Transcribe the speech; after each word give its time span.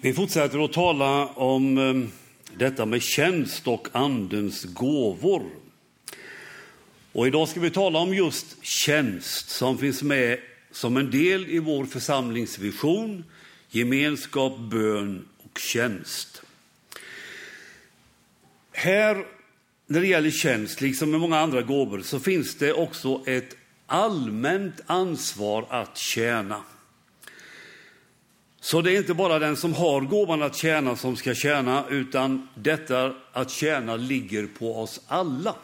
Vi 0.00 0.12
fortsätter 0.12 0.64
att 0.64 0.72
tala 0.72 1.26
om 1.26 1.78
ehm, 1.78 2.10
detta 2.56 2.86
med 2.86 3.02
tjänst 3.02 3.68
och 3.68 3.88
andens 3.92 4.64
gåvor. 4.64 5.42
Och 7.12 7.26
idag 7.26 7.48
ska 7.48 7.60
vi 7.60 7.70
tala 7.70 7.98
om 7.98 8.14
just 8.14 8.64
tjänst 8.64 9.50
som 9.50 9.78
finns 9.78 10.02
med 10.02 10.38
som 10.70 10.96
en 10.96 11.10
del 11.10 11.46
i 11.48 11.58
vår 11.58 11.84
församlingsvision, 11.84 13.24
gemenskap, 13.70 14.58
bön 14.58 15.28
och 15.42 15.58
tjänst. 15.58 16.42
Här, 18.72 19.26
när 19.86 20.00
det 20.00 20.06
gäller 20.06 20.30
tjänst, 20.30 20.80
liksom 20.80 21.10
med 21.10 21.20
många 21.20 21.38
andra 21.38 21.62
gåvor, 21.62 22.00
så 22.00 22.20
finns 22.20 22.54
det 22.54 22.72
också 22.72 23.22
ett 23.26 23.56
allmänt 23.86 24.80
ansvar 24.86 25.66
att 25.70 25.98
tjäna. 25.98 26.62
Så 28.70 28.82
det 28.82 28.92
är 28.92 28.96
inte 28.96 29.14
bara 29.14 29.38
den 29.38 29.56
som 29.56 29.74
har 29.74 30.00
gåvan 30.00 30.42
att 30.42 30.56
tjäna 30.56 30.96
som 30.96 31.16
ska 31.16 31.34
tjäna, 31.34 31.84
utan 31.90 32.48
detta 32.54 33.14
att 33.32 33.50
tjäna 33.50 33.96
ligger 33.96 34.46
på 34.46 34.82
oss 34.82 35.00
alla. 35.06 35.54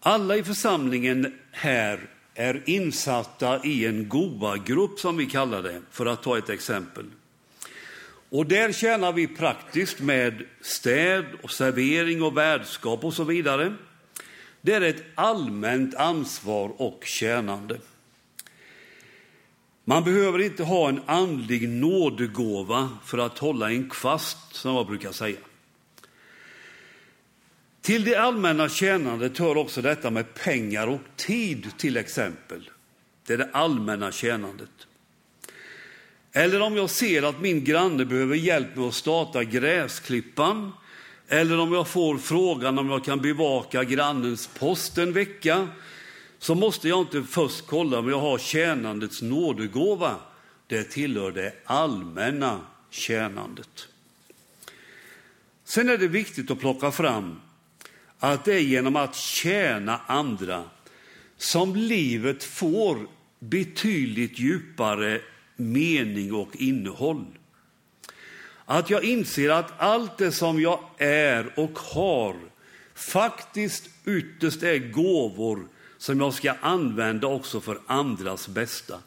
Alla 0.00 0.36
i 0.36 0.44
församlingen 0.44 1.34
här 1.52 2.00
är 2.34 2.62
insatta 2.66 3.64
i 3.64 3.86
en 3.86 4.08
goa-grupp, 4.08 4.98
som 4.98 5.16
vi 5.16 5.26
kallar 5.26 5.62
det, 5.62 5.82
för 5.90 6.06
att 6.06 6.22
ta 6.22 6.38
ett 6.38 6.50
exempel. 6.50 7.04
Och 8.30 8.46
där 8.46 8.72
tjänar 8.72 9.12
vi 9.12 9.26
praktiskt 9.26 10.00
med 10.00 10.42
städ, 10.60 11.24
och 11.42 11.50
servering 11.50 12.22
och 12.22 12.36
värdskap 12.36 13.04
och 13.04 13.14
så 13.14 13.24
vidare. 13.24 13.74
Det 14.60 14.72
är 14.72 14.80
ett 14.80 15.04
allmänt 15.14 15.94
ansvar 15.94 16.72
och 16.76 17.02
tjänande. 17.04 17.78
Man 19.88 20.04
behöver 20.04 20.42
inte 20.42 20.62
ha 20.62 20.88
en 20.88 21.00
andlig 21.06 21.68
nådegåva 21.68 22.90
för 23.04 23.18
att 23.18 23.38
hålla 23.38 23.70
en 23.70 23.90
kvast, 23.90 24.38
som 24.54 24.74
jag 24.74 24.86
brukar 24.86 25.12
säga. 25.12 25.36
Till 27.80 28.04
det 28.04 28.16
allmänna 28.16 28.68
tjänandet 28.68 29.38
hör 29.38 29.56
också 29.56 29.82
detta 29.82 30.10
med 30.10 30.34
pengar 30.34 30.86
och 30.86 31.00
tid, 31.16 31.70
till 31.76 31.96
exempel. 31.96 32.70
Det 33.26 33.32
är 33.32 33.38
det 33.38 33.50
allmänna 33.52 34.12
tjänandet. 34.12 34.70
Eller 36.32 36.60
om 36.60 36.76
jag 36.76 36.90
ser 36.90 37.22
att 37.22 37.40
min 37.40 37.64
granne 37.64 38.04
behöver 38.04 38.36
hjälp 38.36 38.76
med 38.76 38.84
att 38.84 38.94
starta 38.94 39.44
gräsklippan, 39.44 40.72
eller 41.28 41.58
om 41.58 41.72
jag 41.72 41.88
får 41.88 42.18
frågan 42.18 42.78
om 42.78 42.90
jag 42.90 43.04
kan 43.04 43.20
bevaka 43.20 43.84
grannens 43.84 44.46
post 44.46 44.98
en 44.98 45.12
vecka, 45.12 45.68
så 46.46 46.54
måste 46.54 46.88
jag 46.88 47.00
inte 47.00 47.22
först 47.22 47.66
kolla 47.66 47.98
om 47.98 48.08
jag 48.08 48.20
har 48.20 48.38
tjänandets 48.38 49.22
nådegåva. 49.22 50.16
Det 50.66 50.84
tillhör 50.84 51.32
det 51.32 51.52
allmänna 51.64 52.60
tjänandet. 52.90 53.88
Sen 55.64 55.88
är 55.88 55.98
det 55.98 56.08
viktigt 56.08 56.50
att 56.50 56.60
plocka 56.60 56.92
fram 56.92 57.40
att 58.18 58.44
det 58.44 58.54
är 58.54 58.60
genom 58.60 58.96
att 58.96 59.14
tjäna 59.14 60.00
andra 60.06 60.64
som 61.36 61.76
livet 61.76 62.44
får 62.44 63.06
betydligt 63.38 64.38
djupare 64.38 65.20
mening 65.56 66.34
och 66.34 66.56
innehåll. 66.56 67.26
Att 68.64 68.90
jag 68.90 69.04
inser 69.04 69.50
att 69.50 69.80
allt 69.80 70.18
det 70.18 70.32
som 70.32 70.60
jag 70.60 70.80
är 70.98 71.58
och 71.58 71.78
har 71.78 72.36
faktiskt 72.94 73.90
ytterst 74.04 74.62
är 74.62 74.78
gåvor 74.78 75.68
som 76.06 76.20
jag 76.20 76.34
ska 76.34 76.54
använda 76.60 77.26
också 77.26 77.60
för 77.60 77.78
andras 77.86 78.48
bästa. 78.48 78.98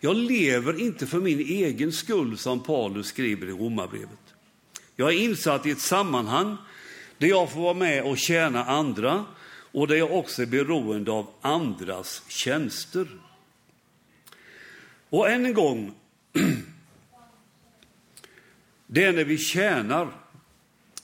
Jag 0.00 0.16
lever 0.16 0.80
inte 0.80 1.06
för 1.06 1.20
min 1.20 1.38
egen 1.38 1.92
skull, 1.92 2.38
som 2.38 2.62
Paulus 2.62 3.06
skriver 3.06 3.46
i 3.46 3.50
Romarbrevet. 3.50 4.34
Jag 4.96 5.08
är 5.08 5.18
insatt 5.18 5.66
i 5.66 5.70
ett 5.70 5.80
sammanhang 5.80 6.56
där 7.18 7.28
jag 7.28 7.52
får 7.52 7.60
vara 7.60 7.74
med 7.74 8.04
och 8.04 8.18
tjäna 8.18 8.64
andra 8.64 9.24
och 9.72 9.88
där 9.88 9.96
jag 9.96 10.12
också 10.12 10.42
är 10.42 10.46
beroende 10.46 11.12
av 11.12 11.26
andras 11.40 12.22
tjänster. 12.28 13.06
Och 15.08 15.30
än 15.30 15.46
en 15.46 15.54
gång, 15.54 15.94
det 18.86 19.04
är 19.04 19.12
när 19.12 19.24
vi 19.24 19.38
tjänar, 19.38 20.08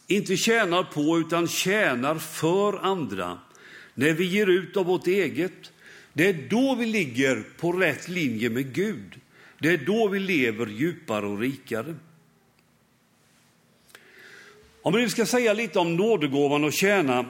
inte 0.07 0.37
tjänar 0.37 0.83
på 0.83 1.19
utan 1.19 1.49
tjänar 1.49 2.15
för 2.15 2.79
andra, 2.79 3.39
när 3.99 4.13
vi 4.13 4.25
ger 4.25 4.47
ut 4.47 4.77
av 4.77 4.87
vårt 4.87 5.07
eget, 5.07 5.73
det 6.13 6.29
är 6.29 6.49
då 6.51 6.75
vi 6.75 6.87
ligger 6.87 7.45
på 7.57 7.73
rätt 7.73 8.09
linje 8.09 8.51
med 8.51 8.75
Gud. 8.75 9.21
Det 9.59 9.69
är 9.69 9.79
då 9.79 10.09
vi 10.09 10.19
lever 10.19 10.67
djupare 10.67 11.27
och 11.27 11.39
rikare. 11.39 11.95
Om 14.83 14.95
vi 14.95 15.01
nu 15.01 15.09
ska 15.09 15.27
säga 15.27 15.53
lite 15.53 15.79
om 15.79 15.97
nådegåvan 15.97 16.65
och 16.65 16.73
tjäna 16.73 17.27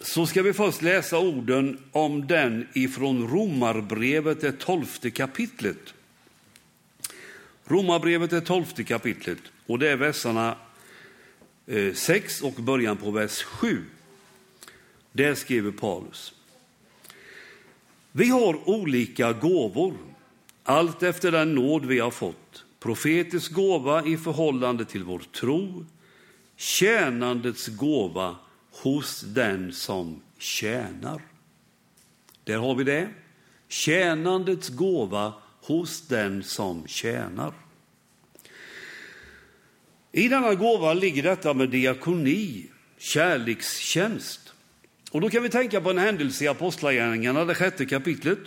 så 0.00 0.26
ska 0.26 0.42
vi 0.42 0.52
först 0.52 0.82
läsa 0.82 1.18
orden 1.18 1.78
om 1.92 2.26
den 2.26 2.68
ifrån 2.74 3.28
Romarbrevet, 3.28 4.40
det 4.40 4.52
tolfte 4.52 5.10
kapitlet. 5.10 5.94
Romarbrevet, 7.64 8.30
det 8.30 8.40
tolfte 8.40 8.84
kapitlet, 8.84 9.38
och 9.66 9.78
det 9.78 9.90
är 9.90 9.96
verserna 9.96 10.56
eh, 11.66 11.92
6 11.94 12.42
och 12.42 12.52
början 12.52 12.96
på 12.96 13.10
vers 13.10 13.42
7. 13.42 13.84
Där 15.16 15.34
skriver 15.34 15.70
Paulus. 15.70 16.34
Vi 18.12 18.28
har 18.28 18.68
olika 18.68 19.32
gåvor, 19.32 19.94
allt 20.62 21.02
efter 21.02 21.32
den 21.32 21.54
nåd 21.54 21.84
vi 21.84 21.98
har 21.98 22.10
fått. 22.10 22.64
Profetisk 22.80 23.52
gåva 23.52 24.06
i 24.06 24.16
förhållande 24.16 24.84
till 24.84 25.04
vår 25.04 25.18
tro, 25.18 25.86
tjänandets 26.56 27.66
gåva 27.68 28.36
hos 28.82 29.20
den 29.20 29.72
som 29.72 30.22
tjänar. 30.38 31.22
Där 32.44 32.58
har 32.58 32.74
vi 32.74 32.84
det. 32.84 33.08
Tjänandets 33.68 34.68
gåva 34.68 35.32
hos 35.62 36.08
den 36.08 36.42
som 36.42 36.86
tjänar. 36.86 37.54
I 40.12 40.28
denna 40.28 40.54
gåva 40.54 40.94
ligger 40.94 41.22
detta 41.22 41.54
med 41.54 41.70
diakoni, 41.70 42.66
kärlekstjänst. 42.98 44.43
Och 45.14 45.20
då 45.20 45.30
kan 45.30 45.42
vi 45.42 45.48
tänka 45.48 45.80
på 45.80 45.90
en 45.90 45.98
händelse 45.98 46.44
i 46.44 46.48
Apostlagärningarna, 46.48 47.44
det 47.44 47.54
sjätte 47.54 47.86
kapitlet, 47.86 48.38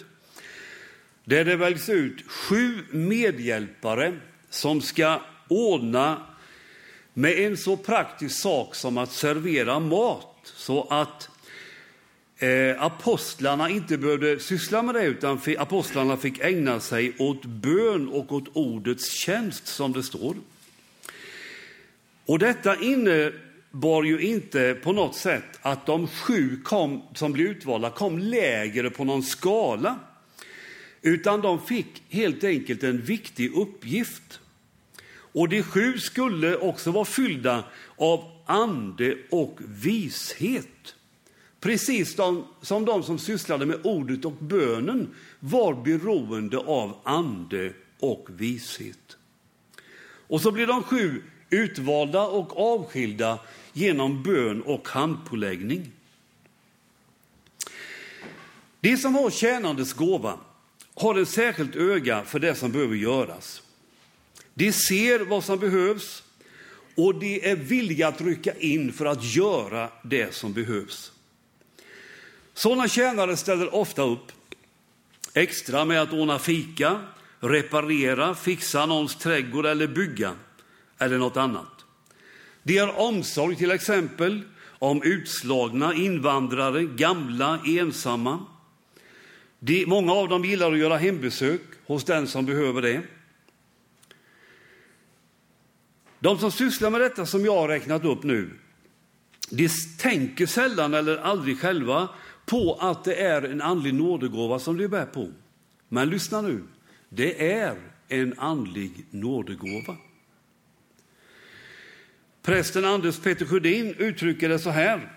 där 1.24 1.46
det 1.46 1.56
väljs 1.56 1.90
ut 1.90 2.28
sju 2.28 2.84
medhjälpare 2.92 4.14
som 4.50 4.82
ska 4.82 5.22
ordna 5.48 6.22
med 7.14 7.40
en 7.40 7.58
så 7.58 7.78
praktisk 7.78 8.40
sak 8.40 8.76
som 8.76 8.98
att 8.98 9.12
servera 9.12 9.80
mat 9.80 10.36
så 10.44 10.88
att 10.90 11.30
eh, 12.38 12.84
apostlarna 12.84 13.70
inte 13.70 13.98
behövde 13.98 14.40
syssla 14.40 14.82
med 14.84 14.96
det, 14.96 15.04
utan 15.04 15.42
apostlarna 15.58 16.18
fick 16.18 16.40
ägna 16.40 16.80
sig 16.80 17.16
åt 17.20 17.46
bön 17.46 18.08
och 18.08 18.32
åt 18.32 18.48
ordets 18.54 19.12
tjänst, 19.12 19.68
som 19.68 19.94
det 19.94 20.04
står. 20.04 20.36
Och 22.26 22.40
detta 22.40 22.76
var 23.72 24.04
ju 24.04 24.20
inte 24.20 24.74
på 24.84 24.92
något 24.92 25.16
sätt 25.16 25.60
att 25.62 25.86
de 25.86 26.08
sju 26.08 26.60
kom, 26.64 27.02
som 27.14 27.34
blev 27.34 27.48
utvalda 27.48 27.90
kom 27.90 28.20
lägre 28.20 28.90
på 28.90 29.04
någon 29.04 29.24
skala, 29.24 30.00
utan 31.02 31.42
de 31.42 31.62
fick 31.62 32.04
helt 32.10 32.44
enkelt 32.44 32.84
en 32.84 33.02
viktig 33.02 33.56
uppgift. 33.56 34.40
Och 35.10 35.50
de 35.50 35.64
sju 35.64 35.98
skulle 35.98 36.58
också 36.58 36.92
vara 36.92 37.06
fyllda 37.06 37.64
av 37.96 38.24
ande 38.46 39.18
och 39.30 39.60
vishet. 39.68 40.96
Precis 41.60 42.16
som 42.62 42.86
de 42.86 43.04
som 43.04 43.20
sysslade 43.20 43.66
med 43.66 43.80
ordet 43.84 44.26
och 44.26 44.32
bönen 44.32 45.16
var 45.40 45.74
beroende 45.74 46.58
av 46.58 46.98
ande 47.04 47.74
och 48.00 48.28
vishet. 48.30 49.18
Och 50.28 50.42
så 50.42 50.52
blir 50.52 50.68
de 50.68 50.84
sju 50.84 51.22
utvalda 51.50 52.22
och 52.22 52.74
avskilda 52.74 53.40
genom 53.74 54.24
bön 54.24 54.62
och 54.62 54.88
handpåläggning. 54.88 55.92
De 58.80 58.98
som 58.98 59.16
har 59.16 59.30
tjänandets 59.30 59.94
gåva 59.94 60.38
har 60.96 61.20
ett 61.20 61.30
särskilt 61.30 61.76
öga 61.76 62.24
för 62.24 62.40
det 62.40 62.56
som 62.56 62.72
behöver 62.72 62.96
göras. 62.96 63.62
De 64.54 64.72
ser 64.72 65.20
vad 65.20 65.44
som 65.44 65.60
behövs 65.60 66.24
och 66.96 67.16
de 67.20 67.52
är 67.52 67.56
villiga 67.56 68.08
att 68.08 68.22
rycka 68.22 68.54
in 68.54 68.94
för 68.94 69.06
att 69.06 69.24
göra 69.24 69.90
det 70.04 70.36
som 70.36 70.54
behövs. 70.54 71.12
Sådana 72.54 72.88
tjänare 72.88 73.38
ställer 73.38 73.76
ofta 73.76 74.02
upp 74.02 74.32
extra 75.34 75.86
med 75.86 76.02
att 76.02 76.14
ordna 76.14 76.40
fika, 76.40 77.02
reparera, 77.40 78.36
fixa 78.36 78.86
någons 78.86 79.16
trädgård 79.16 79.66
eller 79.66 79.88
bygga 79.88 80.36
eller 81.00 81.18
något 81.18 81.38
annat. 81.38 81.86
De 82.64 82.78
har 82.78 83.00
omsorg 83.00 83.56
till 83.56 83.72
exempel 83.72 84.42
om 84.80 85.04
utslagna, 85.04 85.94
invandrare, 85.94 86.84
gamla, 86.84 87.60
ensamma. 87.66 88.46
De, 89.60 89.86
många 89.86 90.14
av 90.14 90.30
dem 90.30 90.46
gillar 90.46 90.72
att 90.72 90.78
göra 90.78 90.98
hembesök 90.98 91.62
hos 91.86 92.04
den 92.04 92.28
som 92.28 92.46
behöver 92.46 92.82
det. 92.82 93.02
De 96.20 96.40
som 96.40 96.52
sysslar 96.52 96.90
med 96.90 97.02
detta 97.02 97.26
som 97.26 97.46
jag 97.46 97.56
har 97.56 97.68
räknat 97.68 98.06
upp 98.06 98.24
nu, 98.24 98.50
de 99.50 99.70
tänker 100.00 100.46
sällan 100.46 100.94
eller 100.94 101.18
aldrig 101.18 101.60
själva 101.60 102.10
på 102.46 102.78
att 102.80 103.04
det 103.04 103.16
är 103.16 103.42
en 103.42 103.62
andlig 103.62 103.94
nådegåva 103.94 104.60
som 104.60 104.78
de 104.78 104.88
bär 104.88 105.06
på. 105.06 105.32
Men 105.90 106.10
lyssna 106.10 106.42
nu, 106.42 106.64
det 107.10 107.52
är 107.52 107.76
en 108.08 108.40
andlig 108.40 109.06
nådegåva. 109.10 109.98
Prästen 112.48 112.86
Anders 112.86 113.20
Peter 113.20 113.46
Sjödin 113.46 113.96
uttrycker 113.98 114.50
det 114.50 114.60
så 114.60 114.70
här. 114.70 115.12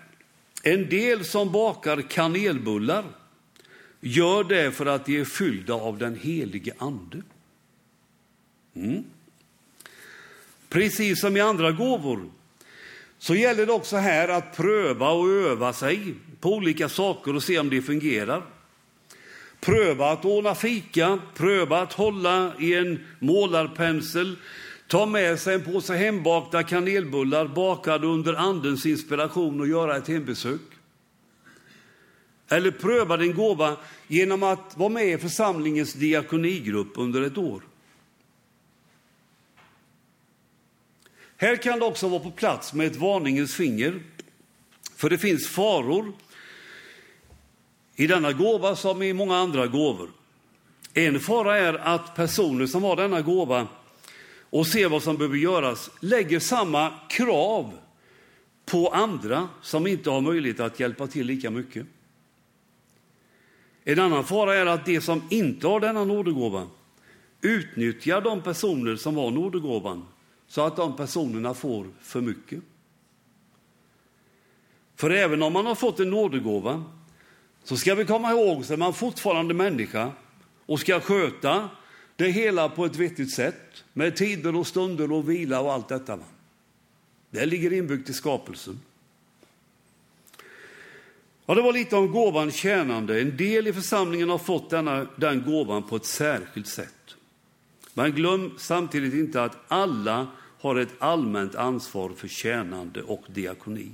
En 0.63 0.89
del 0.89 1.25
som 1.25 1.51
bakar 1.51 2.01
kanelbullar 2.01 3.03
gör 3.99 4.43
det 4.43 4.71
för 4.71 4.85
att 4.85 5.05
de 5.05 5.19
är 5.19 5.25
fyllda 5.25 5.73
av 5.73 5.97
den 5.97 6.15
helige 6.15 6.73
Ande. 6.77 7.21
Mm. 8.75 9.03
Precis 10.69 11.21
som 11.21 11.37
i 11.37 11.39
andra 11.39 11.71
gåvor 11.71 12.29
så 13.17 13.35
gäller 13.35 13.65
det 13.65 13.73
också 13.73 13.97
här 13.97 14.27
att 14.27 14.57
pröva 14.57 15.09
och 15.09 15.29
öva 15.29 15.73
sig 15.73 16.13
på 16.39 16.53
olika 16.53 16.89
saker 16.89 17.35
och 17.35 17.43
se 17.43 17.59
om 17.59 17.69
det 17.69 17.81
fungerar. 17.81 18.43
Pröva 19.59 20.11
att 20.11 20.25
ordna 20.25 20.55
fika, 20.55 21.19
pröva 21.35 21.81
att 21.81 21.93
hålla 21.93 22.53
i 22.59 22.73
en 22.75 23.05
målarpensel, 23.19 24.35
ta 24.91 25.05
med 25.05 25.39
sig 25.39 25.55
en 25.55 25.63
påse 25.63 25.93
hembakta 25.93 26.63
kanelbullar 26.63 27.47
bakade 27.47 28.07
under 28.07 28.33
andens 28.33 28.85
inspiration 28.85 29.61
och 29.61 29.67
göra 29.67 29.97
ett 29.97 30.07
hembesök. 30.07 30.61
Eller 32.49 32.71
pröva 32.71 33.17
din 33.17 33.35
gåva 33.35 33.77
genom 34.07 34.43
att 34.43 34.77
vara 34.77 34.89
med 34.89 35.07
i 35.07 35.17
församlingens 35.17 35.93
diakonigrupp 35.93 36.91
under 36.95 37.21
ett 37.21 37.37
år. 37.37 37.61
Här 41.37 41.55
kan 41.55 41.79
det 41.79 41.85
också 41.85 42.07
vara 42.07 42.23
på 42.23 42.31
plats 42.31 42.73
med 42.73 42.87
ett 42.87 42.95
varningens 42.95 43.55
finger, 43.55 43.99
för 44.95 45.09
det 45.09 45.17
finns 45.17 45.47
faror 45.47 46.13
i 47.95 48.07
denna 48.07 48.33
gåva 48.33 48.75
som 48.75 49.01
i 49.01 49.13
många 49.13 49.37
andra 49.37 49.67
gåvor. 49.67 50.09
En 50.93 51.19
fara 51.19 51.57
är 51.57 51.73
att 51.73 52.15
personer 52.15 52.65
som 52.65 52.83
har 52.83 52.95
denna 52.95 53.21
gåva 53.21 53.67
och 54.51 54.67
ser 54.67 54.89
vad 54.89 55.03
som 55.03 55.17
behöver 55.17 55.37
göras 55.37 55.91
lägger 55.99 56.39
samma 56.39 56.93
krav 57.09 57.73
på 58.65 58.89
andra 58.89 59.49
som 59.61 59.87
inte 59.87 60.09
har 60.09 60.21
möjlighet 60.21 60.59
att 60.59 60.79
hjälpa 60.79 61.07
till 61.07 61.27
lika 61.27 61.49
mycket. 61.49 61.85
En 63.83 63.99
annan 63.99 64.23
fara 64.23 64.55
är 64.55 64.65
att 64.65 64.85
de 64.85 65.01
som 65.01 65.21
inte 65.29 65.67
har 65.67 65.79
denna 65.79 66.05
nådegåva 66.05 66.67
utnyttjar 67.41 68.21
de 68.21 68.41
personer 68.41 68.95
som 68.95 69.17
har 69.17 69.31
nådegåvan 69.31 70.05
så 70.47 70.61
att 70.61 70.75
de 70.75 70.95
personerna 70.95 71.53
får 71.53 71.87
för 72.01 72.21
mycket. 72.21 72.63
För 74.95 75.09
även 75.09 75.43
om 75.43 75.53
man 75.53 75.65
har 75.65 75.75
fått 75.75 75.99
en 75.99 76.09
nådegåva 76.09 76.83
så 77.63 77.77
ska 77.77 77.95
vi 77.95 78.05
komma 78.05 78.31
ihåg 78.31 78.63
att 78.63 78.79
man 78.79 78.93
fortfarande 78.93 79.53
människa 79.53 80.11
och 80.65 80.79
ska 80.79 80.99
sköta 80.99 81.69
det 82.21 82.31
hela 82.31 82.69
på 82.69 82.85
ett 82.85 82.95
vettigt 82.95 83.33
sätt 83.33 83.83
med 83.93 84.15
tider 84.15 84.55
och 84.55 84.67
stunder 84.67 85.11
och 85.11 85.29
vila 85.29 85.59
och 85.59 85.73
allt 85.73 85.87
detta. 85.87 86.19
Det 87.29 87.45
ligger 87.45 87.73
inbyggt 87.73 88.09
i 88.09 88.13
skapelsen. 88.13 88.79
Ja, 91.45 91.55
det 91.55 91.61
var 91.61 91.73
lite 91.73 91.95
om 91.95 92.11
gåvan 92.11 92.51
tjänande. 92.51 93.21
En 93.21 93.37
del 93.37 93.67
i 93.67 93.73
församlingen 93.73 94.29
har 94.29 94.37
fått 94.37 94.69
denna, 94.69 95.07
den 95.15 95.43
gåvan 95.43 95.83
på 95.83 95.95
ett 95.95 96.05
särskilt 96.05 96.67
sätt. 96.67 97.15
Men 97.93 98.11
glöm 98.11 98.51
samtidigt 98.57 99.13
inte 99.13 99.43
att 99.43 99.57
alla 99.67 100.27
har 100.59 100.75
ett 100.75 100.93
allmänt 100.99 101.55
ansvar 101.55 102.09
för 102.09 102.27
tjänande 102.27 103.01
och 103.01 103.23
diakoni. 103.27 103.91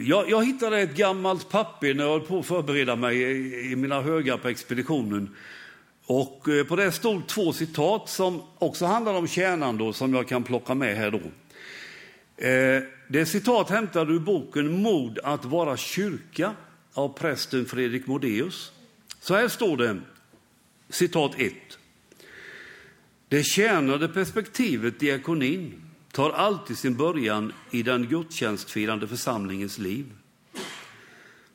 Jag, 0.00 0.30
jag, 0.30 0.46
hittade 0.46 0.78
ett 0.78 0.96
gammalt 0.96 1.50
papper 1.50 1.94
när 1.94 2.04
jag 2.04 2.10
höll 2.10 2.20
på 2.20 2.38
att 2.38 2.46
förbereda 2.46 2.96
mig 2.96 3.22
i, 3.22 3.70
i 3.72 3.76
mina 3.76 4.00
högar 4.00 4.36
på 4.36 4.48
expeditionen. 4.48 5.36
Och 6.06 6.48
eh, 6.48 6.64
på 6.64 6.76
det 6.76 6.92
stod 6.92 7.26
två 7.26 7.52
citat 7.52 8.08
som 8.08 8.42
också 8.58 8.86
handlar 8.86 9.14
om 9.14 9.28
tjänande 9.28 9.84
och 9.84 9.96
som 9.96 10.14
jag 10.14 10.28
kan 10.28 10.42
plocka 10.42 10.74
med 10.74 10.96
här 10.96 11.10
då. 11.10 11.18
Eh, 12.46 12.82
det 13.08 13.20
är 13.20 13.24
citat 13.24 13.70
hämtade 13.70 14.12
ur 14.12 14.18
boken 14.18 14.82
Mod 14.82 15.18
att 15.24 15.44
vara 15.44 15.76
kyrka 15.76 16.54
av 16.94 17.08
prästen 17.18 17.64
Fredrik 17.64 18.06
Modéus. 18.06 18.72
Så 19.20 19.34
här 19.34 19.48
står 19.48 19.76
det, 19.76 20.00
citat 20.88 21.32
1. 21.38 21.52
Det 23.28 23.42
tjänade 23.42 24.08
perspektivet, 24.08 25.00
diakonin, 25.00 25.91
tar 26.12 26.30
alltid 26.30 26.78
sin 26.78 26.96
början 26.96 27.52
i 27.70 27.82
den 27.82 28.08
gudstjänstfirande 28.08 29.08
församlingens 29.08 29.78
liv. 29.78 30.06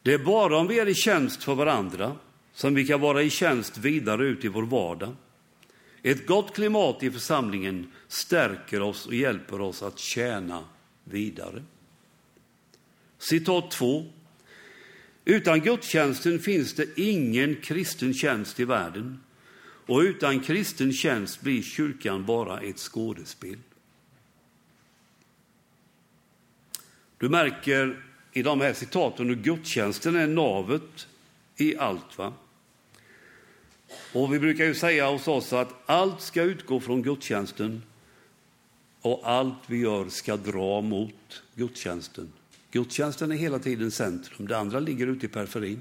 Det 0.02 0.14
är 0.14 0.20
bara 0.20 0.58
om 0.58 0.68
vi 0.68 0.80
är 0.80 0.88
i 0.88 0.96
tjänst 0.96 1.44
för 1.44 1.56
varandra 1.56 2.16
som 2.54 2.76
vi 2.76 2.88
kan 2.88 3.02
vara 3.02 3.22
i 3.22 3.30
tjänst 3.30 3.78
vidare 3.78 4.26
ut 4.26 4.46
i 4.46 4.48
vår 4.48 4.64
vardag. 4.64 5.16
Ett 6.02 6.28
gott 6.28 6.56
klimat 6.56 7.04
i 7.04 7.12
församlingen 7.12 7.92
stärker 8.08 8.82
oss 8.82 9.06
och 9.06 9.14
hjälper 9.14 9.62
oss 9.62 9.84
att 9.84 10.00
tjäna 10.00 10.64
vidare. 11.04 11.64
Citat 13.18 13.72
2. 13.72 14.06
Utan 15.26 15.62
gudstjänsten 15.62 16.40
finns 16.40 16.74
det 16.74 17.00
ingen 17.00 17.56
kristen 17.56 18.14
tjänst 18.14 18.60
i 18.60 18.66
världen. 18.66 19.20
Och 19.86 20.00
utan 20.00 20.40
kristen 20.40 20.94
tjänst 20.94 21.42
blir 21.42 21.62
kyrkan 21.62 22.26
bara 22.26 22.60
ett 22.60 22.80
skådespel. 22.80 23.58
Du 27.18 27.30
märker 27.30 28.04
i 28.32 28.42
de 28.42 28.62
här 28.62 28.74
citaten 28.74 29.28
hur 29.28 29.36
gudstjänsten 29.36 30.16
är 30.16 30.28
navet 30.28 31.08
i 31.58 31.78
allt. 31.78 32.18
Va? 32.18 32.34
Och 34.14 34.34
vi 34.34 34.40
brukar 34.40 34.66
ju 34.66 34.76
säga 34.76 35.10
hos 35.10 35.28
oss 35.28 35.54
att 35.54 35.74
allt 35.86 36.22
ska 36.22 36.42
utgå 36.42 36.80
från 36.80 37.02
gudstjänsten 37.02 37.84
och 39.02 39.22
allt 39.24 39.58
vi 39.68 39.78
gör 39.78 40.10
ska 40.10 40.38
dra 40.38 40.82
mot 40.82 41.44
gudstjänsten. 41.56 42.32
Gudstjänsten 42.72 43.32
är 43.32 43.36
hela 43.36 43.60
tiden 43.60 43.92
centrum, 43.92 44.48
det 44.48 44.58
andra 44.58 44.80
ligger 44.80 45.08
ute 45.08 45.26
i 45.26 45.30
periferin. 45.30 45.80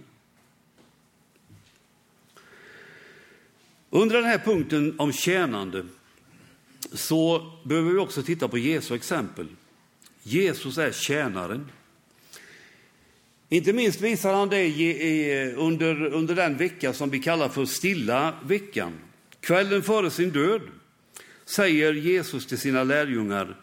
Under 3.90 4.16
den 4.16 4.24
här 4.24 4.38
punkten 4.38 5.00
om 5.00 5.12
tjänande 5.12 5.86
så 6.92 7.52
behöver 7.64 7.90
vi 7.90 7.98
också 7.98 8.22
titta 8.22 8.48
på 8.48 8.58
Jesu 8.58 8.94
exempel. 8.94 9.46
Jesus 10.28 10.78
är 10.78 10.92
tjänaren. 10.92 11.70
Inte 13.48 13.72
minst 13.72 14.00
visar 14.00 14.34
han 14.34 14.48
det 14.48 15.54
under, 15.54 16.04
under 16.04 16.34
den 16.34 16.56
vecka 16.56 16.92
som 16.92 17.10
vi 17.10 17.18
kallar 17.18 17.48
för 17.48 17.64
stilla 17.64 18.34
veckan. 18.44 18.92
Kvällen 19.40 19.82
före 19.82 20.10
sin 20.10 20.30
död 20.30 20.60
säger 21.44 21.92
Jesus 21.92 22.46
till 22.46 22.58
sina 22.58 22.84
lärjungar, 22.84 23.60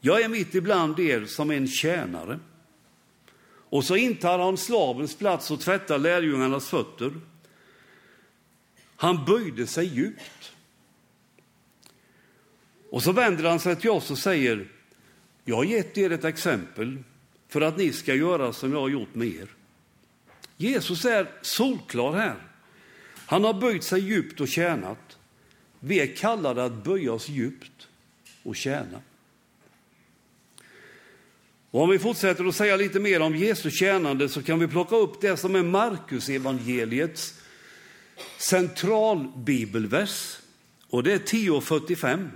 jag 0.00 0.20
är 0.20 0.28
mitt 0.28 0.54
ibland 0.54 1.00
er 1.00 1.24
som 1.24 1.50
en 1.50 1.68
tjänare. 1.68 2.38
Och 3.46 3.84
så 3.84 3.96
intar 3.96 4.38
han 4.38 4.56
slavens 4.56 5.16
plats 5.16 5.50
och 5.50 5.60
tvättar 5.60 5.98
lärjungarnas 5.98 6.68
fötter. 6.68 7.12
Han 8.96 9.24
böjde 9.24 9.66
sig 9.66 9.86
djupt. 9.86 10.52
Och 12.90 13.02
så 13.02 13.12
vänder 13.12 13.44
han 13.44 13.60
sig 13.60 13.76
till 13.76 13.90
oss 13.90 14.10
och 14.10 14.18
säger, 14.18 14.68
jag 15.44 15.56
har 15.56 15.64
gett 15.64 15.98
er 15.98 16.10
ett 16.10 16.24
exempel 16.24 16.98
för 17.48 17.60
att 17.60 17.76
ni 17.76 17.92
ska 17.92 18.14
göra 18.14 18.52
som 18.52 18.72
jag 18.72 18.80
har 18.80 18.88
gjort 18.88 19.14
med 19.14 19.28
er. 19.28 19.48
Jesus 20.56 21.04
är 21.04 21.30
solklar 21.42 22.12
här. 22.12 22.36
Han 23.26 23.44
har 23.44 23.54
böjt 23.54 23.84
sig 23.84 24.00
djupt 24.00 24.40
och 24.40 24.48
tjänat. 24.48 25.18
Vi 25.80 26.00
är 26.00 26.16
kallade 26.16 26.64
att 26.64 26.84
böja 26.84 27.12
oss 27.12 27.28
djupt 27.28 27.88
och 28.42 28.56
tjäna. 28.56 29.00
Och 31.70 31.82
om 31.82 31.90
vi 31.90 31.98
fortsätter 31.98 32.44
att 32.44 32.54
säga 32.54 32.76
lite 32.76 33.00
mer 33.00 33.20
om 33.20 33.36
Jesu 33.36 33.70
tjänande 33.70 34.28
så 34.28 34.42
kan 34.42 34.58
vi 34.58 34.68
plocka 34.68 34.96
upp 34.96 35.20
det 35.20 35.36
som 35.36 35.56
är 35.56 35.62
Markus 35.62 36.28
evangeliets 36.28 37.40
centralbibelvers. 38.38 40.38
Och 40.88 41.02
det 41.02 41.12
är 41.12 41.18
10.45. 41.18 42.28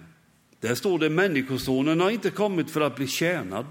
Där 0.66 0.74
står 0.74 0.98
det 0.98 1.10
Människosonen 1.10 2.00
har 2.00 2.10
inte 2.10 2.30
kommit 2.30 2.70
för 2.70 2.80
att 2.80 2.96
bli 2.96 3.06
tjänad 3.06 3.66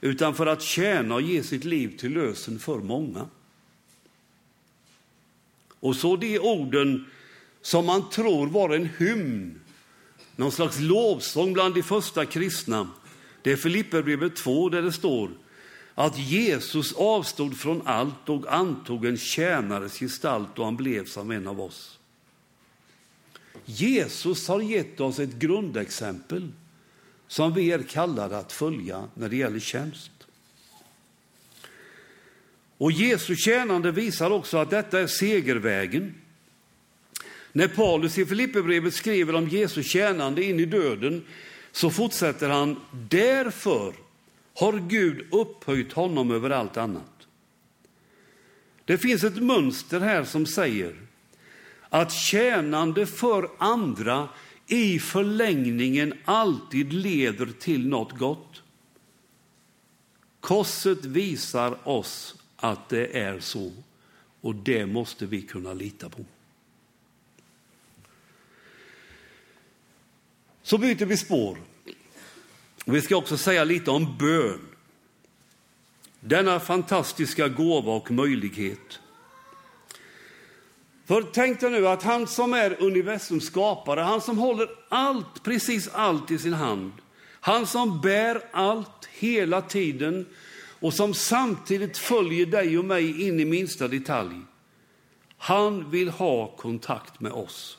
utan 0.00 0.34
för 0.34 0.46
att 0.46 0.62
tjäna 0.62 1.14
och 1.14 1.22
ge 1.22 1.42
sitt 1.42 1.64
liv 1.64 1.98
till 1.98 2.12
lösen 2.12 2.58
för 2.58 2.78
många. 2.78 3.28
Och 5.80 5.96
så 5.96 6.16
de 6.16 6.38
orden 6.38 7.06
som 7.62 7.86
man 7.86 8.10
tror 8.10 8.46
var 8.46 8.70
en 8.70 8.88
hymn, 8.98 9.60
någon 10.36 10.52
slags 10.52 10.80
lovsång 10.80 11.52
bland 11.52 11.74
de 11.74 11.82
första 11.82 12.26
kristna. 12.26 12.88
Det 13.42 13.52
är 13.52 13.56
Filipperbrevet 13.56 14.36
2 14.36 14.68
där 14.68 14.82
det 14.82 14.92
står 14.92 15.30
att 15.94 16.18
Jesus 16.18 16.92
avstod 16.92 17.58
från 17.58 17.82
allt 17.86 18.28
och 18.28 18.54
antog 18.54 19.04
en 19.04 19.16
tjänares 19.16 19.98
gestalt 19.98 20.58
och 20.58 20.64
han 20.64 20.76
blev 20.76 21.06
som 21.06 21.30
en 21.30 21.46
av 21.46 21.60
oss. 21.60 21.98
Jesus 23.64 24.48
har 24.48 24.60
gett 24.60 25.00
oss 25.00 25.18
ett 25.18 25.34
grundexempel 25.34 26.52
som 27.28 27.54
vi 27.54 27.72
är 27.72 27.82
kallade 27.82 28.38
att 28.38 28.52
följa 28.52 29.08
när 29.14 29.28
det 29.28 29.36
gäller 29.36 29.60
tjänst. 29.60 30.10
Och 32.78 32.92
Jesu 32.92 33.36
tjänande 33.36 33.92
visar 33.92 34.30
också 34.30 34.56
att 34.56 34.70
detta 34.70 35.00
är 35.00 35.06
segervägen. 35.06 36.14
När 37.52 37.68
Paulus 37.68 38.18
i 38.18 38.26
Filipperbrevet 38.26 38.94
skriver 38.94 39.34
om 39.34 39.48
Jesu 39.48 39.82
tjänande 39.82 40.44
in 40.44 40.60
i 40.60 40.64
döden 40.64 41.24
så 41.72 41.90
fortsätter 41.90 42.48
han, 42.48 42.80
därför 42.92 43.94
har 44.54 44.88
Gud 44.88 45.26
upphöjt 45.30 45.92
honom 45.92 46.30
över 46.30 46.50
allt 46.50 46.76
annat. 46.76 47.26
Det 48.84 48.98
finns 48.98 49.24
ett 49.24 49.42
mönster 49.42 50.00
här 50.00 50.24
som 50.24 50.46
säger 50.46 50.96
att 51.92 52.12
tjänande 52.12 53.06
för 53.06 53.50
andra 53.58 54.28
i 54.66 54.98
förlängningen 54.98 56.14
alltid 56.24 56.92
leder 56.92 57.46
till 57.46 57.88
något 57.88 58.18
gott. 58.18 58.62
Korset 60.40 61.04
visar 61.04 61.88
oss 61.88 62.34
att 62.56 62.88
det 62.88 63.18
är 63.18 63.40
så 63.40 63.72
och 64.40 64.54
det 64.54 64.86
måste 64.86 65.26
vi 65.26 65.42
kunna 65.42 65.72
lita 65.72 66.08
på. 66.08 66.24
Så 70.62 70.78
byter 70.78 71.04
vi 71.04 71.16
spår. 71.16 71.58
Vi 72.84 73.02
ska 73.02 73.16
också 73.16 73.36
säga 73.36 73.64
lite 73.64 73.90
om 73.90 74.16
bön. 74.18 74.66
Denna 76.20 76.60
fantastiska 76.60 77.48
gåva 77.48 77.92
och 77.92 78.10
möjlighet. 78.10 79.01
För 81.12 81.22
tänk 81.22 81.60
dig 81.60 81.70
nu 81.70 81.88
att 81.88 82.02
han 82.02 82.26
som 82.26 82.54
är 82.54 82.82
universums 82.82 83.44
skapare, 83.44 84.00
han 84.00 84.20
som 84.20 84.38
håller 84.38 84.68
allt, 84.88 85.42
precis 85.42 85.88
allt 85.88 86.30
i 86.30 86.38
sin 86.38 86.52
hand, 86.52 86.92
han 87.40 87.66
som 87.66 88.00
bär 88.00 88.42
allt 88.52 89.08
hela 89.12 89.62
tiden 89.62 90.26
och 90.80 90.94
som 90.94 91.14
samtidigt 91.14 91.98
följer 91.98 92.46
dig 92.46 92.78
och 92.78 92.84
mig 92.84 93.26
in 93.26 93.40
i 93.40 93.44
minsta 93.44 93.88
detalj. 93.88 94.34
Han 95.36 95.90
vill 95.90 96.08
ha 96.08 96.46
kontakt 96.46 97.20
med 97.20 97.32
oss. 97.32 97.78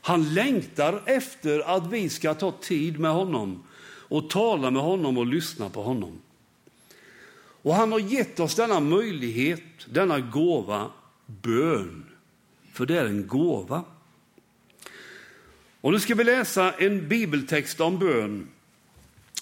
Han 0.00 0.34
längtar 0.34 1.02
efter 1.06 1.76
att 1.76 1.86
vi 1.86 2.08
ska 2.08 2.34
ta 2.34 2.52
tid 2.52 3.00
med 3.00 3.10
honom 3.10 3.64
och 4.08 4.30
tala 4.30 4.70
med 4.70 4.82
honom 4.82 5.18
och 5.18 5.26
lyssna 5.26 5.68
på 5.68 5.82
honom. 5.82 6.20
Och 7.62 7.74
han 7.74 7.92
har 7.92 7.98
gett 7.98 8.40
oss 8.40 8.54
denna 8.54 8.80
möjlighet, 8.80 9.62
denna 9.86 10.20
gåva, 10.20 10.90
bön. 11.26 12.11
För 12.72 12.86
det 12.86 12.98
är 12.98 13.04
en 13.04 13.26
gåva. 13.26 13.84
Och 15.80 15.92
nu 15.92 16.00
ska 16.00 16.14
vi 16.14 16.24
läsa 16.24 16.72
en 16.72 17.08
bibeltext 17.08 17.80
om 17.80 17.98
bön. 17.98 18.48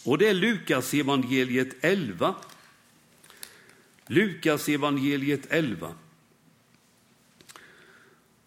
Och 0.04 0.18
det 0.18 0.28
är 0.28 0.34
Lukas 0.34 0.94
evangeliet 0.94 1.68
11. 1.80 2.34
Lukas 4.06 4.68
evangeliet 4.68 5.46
11. 5.50 5.94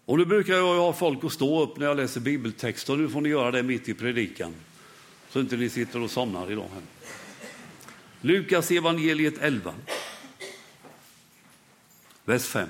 Och 0.05 0.17
nu 0.17 0.25
brukar 0.25 0.53
jag 0.53 0.77
ha 0.77 0.93
folk 0.93 1.23
att 1.23 1.31
stå 1.31 1.63
upp 1.63 1.77
när 1.77 1.85
jag 1.85 1.97
läser 1.97 2.21
bibeltexter. 2.21 2.95
Nu 2.95 3.09
får 3.09 3.21
ni 3.21 3.29
göra 3.29 3.51
det 3.51 3.63
mitt 3.63 3.89
i 3.89 3.93
predikan. 3.93 4.53
Så 5.29 5.39
inte 5.39 5.57
ni 5.57 5.69
sitter 5.69 6.01
och 6.01 6.11
somnar 6.11 6.51
idag. 6.51 6.69
Här. 6.73 6.81
Lukas 8.21 8.71
evangeliet 8.71 9.37
11. 9.41 9.73
Vers 12.25 12.45
5. 12.45 12.69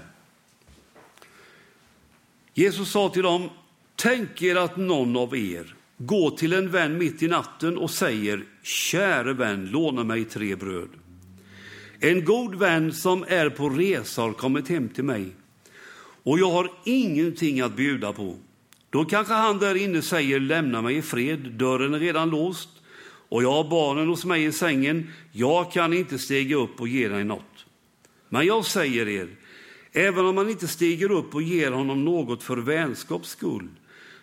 Jesus 2.54 2.92
sa 2.92 3.10
till 3.10 3.24
dem, 3.24 3.50
tänk 3.96 4.42
er 4.42 4.56
att 4.56 4.78
någon 4.78 5.18
av 5.18 5.36
er 5.38 5.76
går 5.98 6.32
till 6.32 6.54
en 6.54 6.72
vän 6.72 6.98
mitt 6.98 7.24
i 7.24 7.28
natten 7.28 7.78
och 7.78 7.92
säger, 7.92 8.44
käre 8.64 9.34
vän, 9.34 9.66
låna 9.66 10.04
mig 10.04 10.26
tre 10.26 10.56
bröd. 10.56 10.90
En 12.00 12.26
god 12.26 12.56
vän 12.56 12.94
som 12.94 13.26
är 13.28 13.50
på 13.50 13.70
resa 13.70 14.22
har 14.22 14.34
kommit 14.34 14.70
hem 14.70 14.90
till 14.90 15.04
mig 15.04 15.36
och 16.24 16.40
jag 16.40 16.52
har 16.52 16.72
ingenting 16.86 17.62
att 17.62 17.76
bjuda 17.76 18.14
på. 18.14 18.38
Då 18.90 19.06
kanske 19.06 19.34
han 19.34 19.60
där 19.60 19.76
inne 19.76 20.02
säger, 20.02 20.40
lämna 20.40 20.82
mig 20.82 20.98
i 20.98 21.02
fred, 21.02 21.40
dörren 21.40 21.94
är 21.94 22.00
redan 22.00 22.30
låst 22.30 22.70
och 23.30 23.44
jag 23.44 23.52
har 23.52 23.70
barnen 23.70 24.08
hos 24.08 24.26
mig 24.26 24.46
i 24.46 24.52
sängen, 24.52 25.12
jag 25.32 25.72
kan 25.72 25.94
inte 25.94 26.20
stiga 26.20 26.56
upp 26.56 26.82
och 26.82 26.88
ge 26.88 27.08
dig 27.08 27.24
något. 27.24 27.66
Men 28.30 28.46
jag 28.46 28.66
säger 28.66 29.08
er, 29.08 29.28
även 29.94 30.26
om 30.26 30.36
man 30.36 30.50
inte 30.50 30.68
stiger 30.68 31.12
upp 31.12 31.36
och 31.36 31.42
ger 31.42 31.72
honom 31.72 32.06
något 32.06 32.44
för 32.44 32.58
vänskaps 32.58 33.30
skull, 33.30 33.68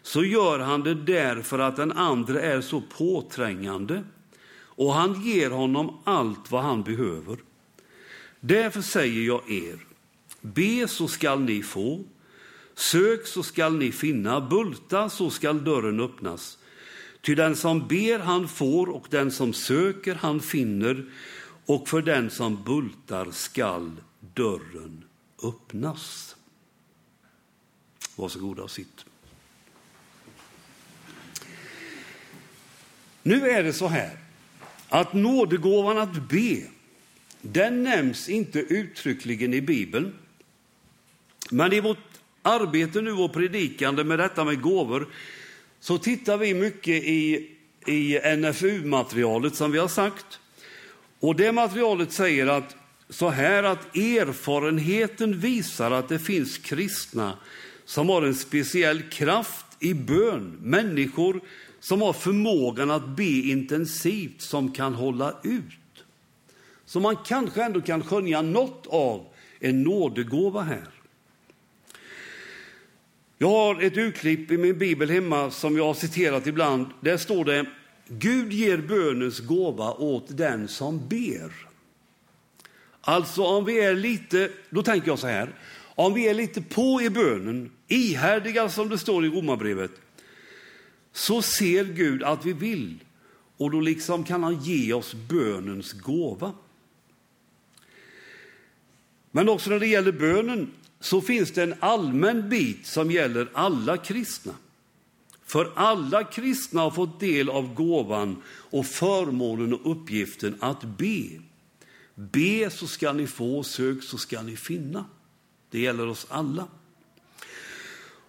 så 0.02 0.24
gör 0.24 0.58
han 0.58 0.82
det 0.82 0.94
därför 0.94 1.58
att 1.58 1.76
den 1.76 1.92
andra 1.92 2.40
är 2.40 2.60
så 2.60 2.80
påträngande 2.80 4.04
och 4.62 4.92
han 4.92 5.22
ger 5.22 5.50
honom 5.50 5.98
allt 6.04 6.50
vad 6.50 6.62
han 6.62 6.82
behöver. 6.82 7.38
Därför 8.40 8.82
säger 8.82 9.22
jag 9.22 9.50
er, 9.50 9.78
be 10.40 10.88
så 10.88 11.08
skall 11.08 11.40
ni 11.40 11.62
få, 11.62 12.04
sök 12.74 13.26
så 13.26 13.42
skall 13.42 13.76
ni 13.76 13.92
finna, 13.92 14.40
bulta 14.40 15.08
så 15.08 15.30
skall 15.30 15.64
dörren 15.64 16.00
öppnas. 16.00 16.58
Ty 17.20 17.34
den 17.34 17.56
som 17.56 17.88
ber 17.88 18.18
han 18.18 18.48
får 18.48 18.90
och 18.90 19.06
den 19.10 19.30
som 19.30 19.52
söker 19.52 20.14
han 20.14 20.40
finner 20.40 21.04
och 21.66 21.88
för 21.88 22.02
den 22.02 22.30
som 22.30 22.64
bultar 22.64 23.30
skall 23.30 23.90
dörren 24.34 25.04
öppnas. 25.42 26.36
Varsågoda 28.16 28.62
och 28.62 28.70
sitt. 28.70 29.04
Nu 33.22 33.50
är 33.50 33.62
det 33.62 33.72
så 33.72 33.88
här 33.88 34.18
att 34.88 35.12
nådegåvan 35.12 35.98
att 35.98 36.28
be, 36.28 36.62
den 37.40 37.82
nämns 37.82 38.28
inte 38.28 38.58
uttryckligen 38.58 39.54
i 39.54 39.60
Bibeln. 39.60 40.14
Men 41.50 41.72
i 41.72 41.80
vårt 41.80 41.98
arbete 42.42 43.00
nu 43.00 43.12
och 43.12 43.32
predikande 43.32 44.04
med 44.04 44.18
detta 44.18 44.44
med 44.44 44.60
gåvor 44.60 45.08
så 45.80 45.98
tittar 45.98 46.36
vi 46.36 46.54
mycket 46.54 47.04
i, 47.04 47.50
i 47.86 48.18
NFU-materialet 48.36 49.54
som 49.54 49.72
vi 49.72 49.78
har 49.78 49.88
sagt. 49.88 50.40
Och 51.20 51.36
det 51.36 51.52
materialet 51.52 52.12
säger 52.12 52.46
att 52.46 52.76
så 53.10 53.28
här 53.28 53.62
att 53.62 53.96
erfarenheten 53.96 55.38
visar 55.38 55.90
att 55.90 56.08
det 56.08 56.18
finns 56.18 56.58
kristna 56.58 57.38
som 57.84 58.08
har 58.08 58.22
en 58.22 58.34
speciell 58.34 59.02
kraft 59.02 59.66
i 59.80 59.94
bön. 59.94 60.56
Människor 60.60 61.40
som 61.80 62.02
har 62.02 62.12
förmågan 62.12 62.90
att 62.90 63.08
be 63.08 63.24
intensivt, 63.24 64.40
som 64.40 64.72
kan 64.72 64.94
hålla 64.94 65.34
ut. 65.42 66.04
Så 66.86 67.00
man 67.00 67.16
kanske 67.16 67.62
ändå 67.62 67.80
kan 67.80 68.02
skönja 68.02 68.42
något 68.42 68.86
av 68.86 69.26
en 69.60 69.82
nådegåva 69.82 70.62
här. 70.62 70.88
Jag 73.38 73.48
har 73.48 73.82
ett 73.82 73.96
utklipp 73.96 74.50
i 74.50 74.56
min 74.56 74.78
bibel 74.78 75.10
hemma 75.10 75.50
som 75.50 75.76
jag 75.76 75.84
har 75.84 75.94
citerat 75.94 76.46
ibland. 76.46 76.86
Där 77.00 77.16
står 77.16 77.44
det 77.44 77.66
Gud 78.08 78.52
ger 78.52 78.78
bönens 78.78 79.40
gåva 79.40 79.92
åt 79.92 80.36
den 80.36 80.68
som 80.68 81.08
ber. 81.08 81.69
Alltså 83.00 83.42
om 83.42 83.64
vi 83.64 83.80
är 83.80 83.94
lite, 83.94 84.50
då 84.70 84.82
tänker 84.82 85.08
jag 85.08 85.18
så 85.18 85.26
här, 85.26 85.54
om 85.94 86.14
vi 86.14 86.28
är 86.28 86.34
lite 86.34 86.62
på 86.62 87.02
i 87.02 87.10
bönen, 87.10 87.70
ihärdiga 87.88 88.68
som 88.68 88.88
det 88.88 88.98
står 88.98 89.24
i 89.24 89.28
Romarbrevet, 89.28 89.90
så 91.12 91.42
ser 91.42 91.84
Gud 91.84 92.22
att 92.22 92.44
vi 92.44 92.52
vill 92.52 92.98
och 93.56 93.70
då 93.70 93.80
liksom 93.80 94.24
kan 94.24 94.42
han 94.42 94.62
ge 94.62 94.92
oss 94.92 95.14
bönens 95.14 95.92
gåva. 95.92 96.52
Men 99.30 99.48
också 99.48 99.70
när 99.70 99.80
det 99.80 99.86
gäller 99.86 100.12
bönen 100.12 100.70
så 101.00 101.20
finns 101.20 101.52
det 101.52 101.62
en 101.62 101.74
allmän 101.80 102.48
bit 102.48 102.86
som 102.86 103.10
gäller 103.10 103.48
alla 103.52 103.96
kristna. 103.96 104.52
För 105.44 105.72
alla 105.74 106.24
kristna 106.24 106.80
har 106.80 106.90
fått 106.90 107.20
del 107.20 107.48
av 107.48 107.74
gåvan 107.74 108.42
och 108.46 108.86
förmånen 108.86 109.74
och 109.74 109.90
uppgiften 109.90 110.56
att 110.60 110.82
be. 110.82 111.40
Be 112.20 112.70
så 112.70 112.86
ska 112.86 113.12
ni 113.12 113.26
få, 113.26 113.62
sök 113.62 114.02
så 114.02 114.18
ska 114.18 114.42
ni 114.42 114.56
finna. 114.56 115.04
Det 115.70 115.80
gäller 115.80 116.06
oss 116.06 116.26
alla. 116.30 116.68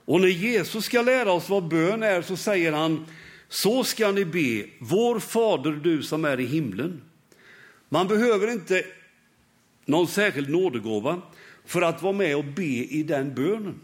Och 0.06 0.22
när 0.22 0.28
Jesus 0.28 0.86
ska 0.86 1.02
lära 1.02 1.32
oss 1.32 1.50
vad 1.50 1.68
bön 1.68 2.04
är 2.04 2.22
så 2.22 2.38
säger 2.38 2.72
han, 2.72 3.06
så 3.50 3.84
ska 3.84 4.12
ni 4.12 4.26
be, 4.26 4.70
vår 4.80 5.20
fader 5.20 5.72
du 5.72 6.04
som 6.04 6.26
är 6.26 6.40
i 6.40 6.46
himlen. 6.46 7.02
Man 7.90 8.08
behöver 8.08 8.52
inte 8.52 8.86
någon 9.86 10.08
särskild 10.08 10.50
nådegåva 10.50 11.22
för 11.66 11.82
att 11.82 12.02
vara 12.02 12.14
med 12.14 12.38
och 12.38 12.46
be 12.46 12.64
i 12.64 13.04
den 13.04 13.36
bönen. 13.36 13.80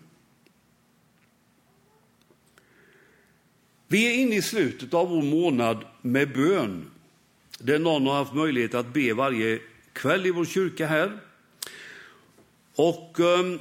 Vi 3.88 4.08
är 4.08 4.14
inne 4.14 4.36
i 4.36 4.42
slutet 4.42 4.94
av 4.94 5.10
vår 5.10 5.24
månad 5.24 5.86
med 6.02 6.34
bön, 6.34 6.92
där 7.60 7.80
någon 7.80 8.08
har 8.08 8.16
haft 8.16 8.34
möjlighet 8.34 8.74
att 8.74 8.94
be 8.94 9.14
varje 9.14 9.60
kväll 9.98 10.25
i 10.25 10.32
vår 10.32 10.46
kyrka 10.46 10.88
här. 10.88 11.20
Och 12.75 13.20
ehm, 13.20 13.60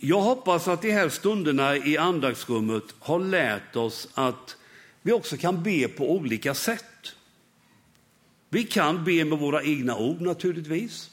Jag 0.00 0.20
hoppas 0.20 0.68
att 0.68 0.82
de 0.82 0.90
här 0.90 1.08
stunderna 1.08 1.76
i 1.76 1.96
andaktsrummet 1.96 2.84
har 2.98 3.20
lärt 3.20 3.76
oss 3.76 4.08
att 4.14 4.56
vi 5.02 5.12
också 5.12 5.36
kan 5.36 5.62
be 5.62 5.88
på 5.88 6.12
olika 6.12 6.54
sätt. 6.54 7.14
Vi 8.48 8.64
kan 8.64 9.04
be 9.04 9.24
med 9.24 9.38
våra 9.38 9.62
egna 9.62 9.96
ord 9.96 10.20
naturligtvis. 10.20 11.10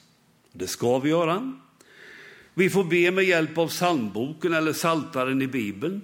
Det 0.52 0.68
ska 0.68 1.00
vi 1.00 1.10
göra. 1.10 1.54
Vi 2.54 2.70
får 2.70 2.84
be 2.84 3.12
med 3.12 3.24
hjälp 3.24 3.58
av 3.58 3.68
psalmboken 3.68 4.54
eller 4.54 4.74
saltaren 4.74 5.42
i 5.42 5.48
Bibeln. 5.48 6.02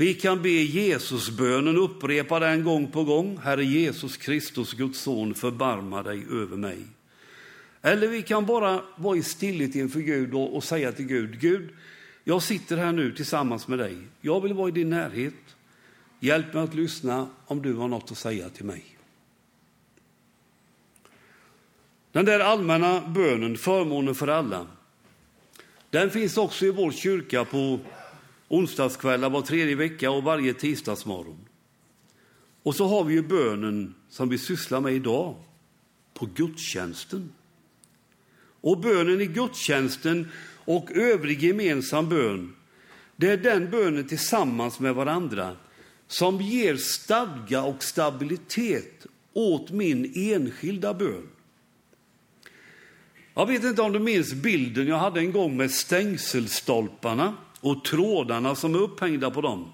Vi 0.00 0.14
kan 0.14 0.42
be 0.42 0.48
Jesusbönen, 0.48 1.76
upprepa 1.76 2.38
den 2.38 2.64
gång 2.64 2.90
på 2.90 3.04
gång. 3.04 3.38
Herre 3.38 3.64
Jesus 3.64 4.16
Kristus, 4.16 4.72
Guds 4.72 5.00
son, 5.00 5.34
förbarma 5.34 6.02
dig 6.02 6.26
över 6.30 6.56
mig. 6.56 6.78
Eller 7.82 8.08
vi 8.08 8.22
kan 8.22 8.46
bara 8.46 8.82
vara 8.96 9.16
i 9.16 9.22
stillhet 9.22 9.74
inför 9.74 10.00
Gud 10.00 10.34
och, 10.34 10.56
och 10.56 10.64
säga 10.64 10.92
till 10.92 11.06
Gud, 11.06 11.40
Gud, 11.40 11.68
jag 12.24 12.42
sitter 12.42 12.76
här 12.76 12.92
nu 12.92 13.12
tillsammans 13.12 13.68
med 13.68 13.78
dig. 13.78 13.96
Jag 14.20 14.40
vill 14.40 14.52
vara 14.52 14.68
i 14.68 14.72
din 14.72 14.90
närhet. 14.90 15.56
Hjälp 16.20 16.54
mig 16.54 16.62
att 16.62 16.74
lyssna 16.74 17.28
om 17.46 17.62
du 17.62 17.74
har 17.74 17.88
något 17.88 18.12
att 18.12 18.18
säga 18.18 18.48
till 18.48 18.64
mig. 18.64 18.84
Den 22.12 22.24
där 22.24 22.40
allmänna 22.40 23.00
bönen, 23.00 23.56
förmånen 23.56 24.14
för 24.14 24.28
alla, 24.28 24.66
den 25.90 26.10
finns 26.10 26.36
också 26.36 26.66
i 26.66 26.70
vår 26.70 26.92
kyrka 26.92 27.44
på 27.44 27.78
onsdagskvällar 28.48 29.30
var 29.30 29.42
tredje 29.42 29.74
vecka 29.74 30.10
och 30.10 30.22
varje 30.22 30.54
tisdagsmorgon. 30.54 31.48
Och 32.62 32.74
så 32.74 32.86
har 32.86 33.04
vi 33.04 33.14
ju 33.14 33.22
bönen 33.22 33.94
som 34.08 34.28
vi 34.28 34.38
sysslar 34.38 34.80
med 34.80 34.94
idag, 34.94 35.34
på 36.14 36.26
gudstjänsten. 36.34 37.32
Och 38.60 38.80
bönen 38.80 39.20
i 39.20 39.26
gudstjänsten 39.26 40.28
och 40.64 40.92
övrig 40.92 41.42
gemensam 41.42 42.08
bön, 42.08 42.54
det 43.16 43.30
är 43.30 43.36
den 43.36 43.70
bönen 43.70 44.08
tillsammans 44.08 44.80
med 44.80 44.94
varandra 44.94 45.56
som 46.06 46.40
ger 46.40 46.76
stadga 46.76 47.62
och 47.62 47.82
stabilitet 47.82 49.06
åt 49.32 49.70
min 49.70 50.12
enskilda 50.16 50.94
bön. 50.94 51.28
Jag 53.34 53.46
vet 53.46 53.64
inte 53.64 53.82
om 53.82 53.92
du 53.92 53.98
minns 53.98 54.32
bilden 54.32 54.86
jag 54.86 54.98
hade 54.98 55.20
en 55.20 55.32
gång 55.32 55.56
med 55.56 55.70
stängselstolparna 55.70 57.36
och 57.60 57.84
trådarna 57.84 58.54
som 58.54 58.74
är 58.74 58.78
upphängda 58.78 59.30
på 59.30 59.40
dem. 59.40 59.72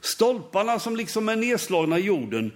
Stolparna 0.00 0.78
som 0.78 0.96
liksom 0.96 1.28
är 1.28 1.36
nedslagna 1.36 1.98
i 1.98 2.02
jorden, 2.02 2.52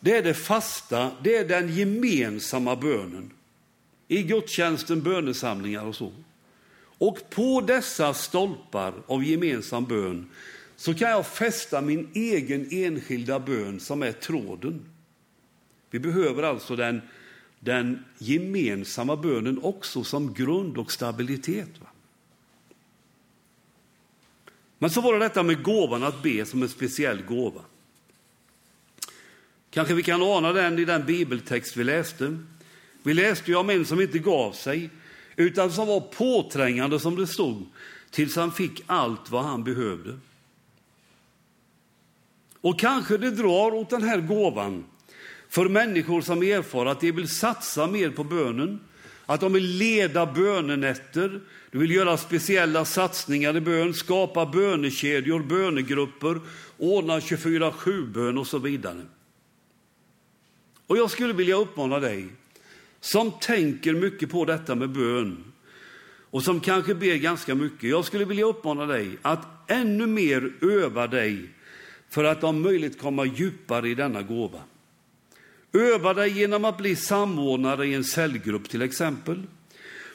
det 0.00 0.16
är 0.16 0.22
det 0.22 0.34
fasta, 0.34 1.10
det 1.22 1.36
är 1.36 1.48
den 1.48 1.74
gemensamma 1.74 2.76
bönen. 2.76 3.30
I 4.08 4.22
gudstjänsten, 4.22 5.02
bönesamlingar 5.02 5.84
och 5.84 5.96
så. 5.96 6.12
Och 6.98 7.30
på 7.30 7.60
dessa 7.60 8.14
stolpar 8.14 8.94
av 9.06 9.24
gemensam 9.24 9.84
bön 9.84 10.30
så 10.76 10.94
kan 10.94 11.10
jag 11.10 11.26
fästa 11.26 11.80
min 11.80 12.10
egen 12.14 12.68
enskilda 12.70 13.40
bön 13.40 13.80
som 13.80 14.02
är 14.02 14.12
tråden. 14.12 14.84
Vi 15.90 15.98
behöver 15.98 16.42
alltså 16.42 16.76
den, 16.76 17.00
den 17.60 18.04
gemensamma 18.18 19.16
bönen 19.16 19.58
också 19.62 20.04
som 20.04 20.34
grund 20.34 20.78
och 20.78 20.92
stabilitet. 20.92 21.80
Va? 21.80 21.86
Men 24.82 24.90
så 24.90 25.00
var 25.00 25.12
det 25.12 25.18
detta 25.18 25.42
med 25.42 25.62
gåvan 25.62 26.02
att 26.02 26.22
be 26.22 26.46
som 26.46 26.62
en 26.62 26.68
speciell 26.68 27.22
gåva. 27.22 27.60
Kanske 29.70 29.94
vi 29.94 30.02
kan 30.02 30.22
ana 30.22 30.52
den 30.52 30.78
i 30.78 30.84
den 30.84 31.06
bibeltext 31.06 31.76
vi 31.76 31.84
läste. 31.84 32.38
Vi 33.02 33.14
läste 33.14 33.50
ju 33.50 33.56
om 33.56 33.70
en 33.70 33.84
som 33.84 34.00
inte 34.00 34.18
gav 34.18 34.52
sig, 34.52 34.90
utan 35.36 35.72
som 35.72 35.86
var 35.86 36.00
påträngande 36.00 37.00
som 37.00 37.16
det 37.16 37.26
stod, 37.26 37.66
tills 38.10 38.36
han 38.36 38.52
fick 38.52 38.82
allt 38.86 39.30
vad 39.30 39.44
han 39.44 39.64
behövde. 39.64 40.18
Och 42.60 42.78
kanske 42.78 43.18
det 43.18 43.30
drar 43.30 43.74
åt 43.74 43.90
den 43.90 44.02
här 44.02 44.20
gåvan 44.20 44.84
för 45.48 45.68
människor 45.68 46.20
som 46.20 46.42
erfar 46.42 46.86
att 46.86 47.00
de 47.00 47.12
vill 47.12 47.28
satsa 47.28 47.86
mer 47.86 48.10
på 48.10 48.24
bönen, 48.24 48.80
att 49.32 49.40
de 49.40 49.52
vill 49.52 49.66
leda 49.66 50.26
bönenätter, 50.26 51.40
de 51.70 51.78
vill 51.78 51.90
göra 51.90 52.16
speciella 52.16 52.84
satsningar 52.84 53.56
i 53.56 53.60
bön, 53.60 53.94
skapa 53.94 54.46
bönekedjor, 54.46 55.40
bönegrupper, 55.42 56.40
ordna 56.78 57.18
24-7-bön 57.18 58.38
och 58.38 58.46
så 58.46 58.58
vidare. 58.58 59.02
Och 60.86 60.96
jag 60.96 61.10
skulle 61.10 61.32
vilja 61.32 61.56
uppmana 61.56 61.98
dig 61.98 62.28
som 63.00 63.30
tänker 63.40 63.92
mycket 63.92 64.30
på 64.30 64.44
detta 64.44 64.74
med 64.74 64.90
bön 64.90 65.44
och 66.30 66.42
som 66.42 66.60
kanske 66.60 66.94
ber 66.94 67.16
ganska 67.16 67.54
mycket. 67.54 67.90
Jag 67.90 68.04
skulle 68.04 68.24
vilja 68.24 68.44
uppmana 68.44 68.86
dig 68.86 69.18
att 69.22 69.70
ännu 69.70 70.06
mer 70.06 70.52
öva 70.60 71.06
dig 71.06 71.50
för 72.10 72.24
att 72.24 72.44
om 72.44 72.62
möjligt 72.62 73.00
komma 73.00 73.24
djupare 73.24 73.88
i 73.88 73.94
denna 73.94 74.22
gåva. 74.22 74.60
Öva 75.72 76.14
dig 76.14 76.38
genom 76.38 76.64
att 76.64 76.78
bli 76.78 76.96
samordnare 76.96 77.86
i 77.86 77.94
en 77.94 78.04
cellgrupp 78.04 78.68
till 78.68 78.82
exempel. 78.82 79.42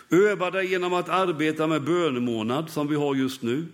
Öva 0.10 0.52
dig 0.52 0.67
genom 0.72 0.93
att 0.93 1.10
arbeta 1.10 1.67
med 1.67 1.84
bönemånad 1.84 2.70
som 2.70 2.88
vi 2.88 2.96
har 2.96 3.15
just 3.15 3.41
nu. 3.41 3.65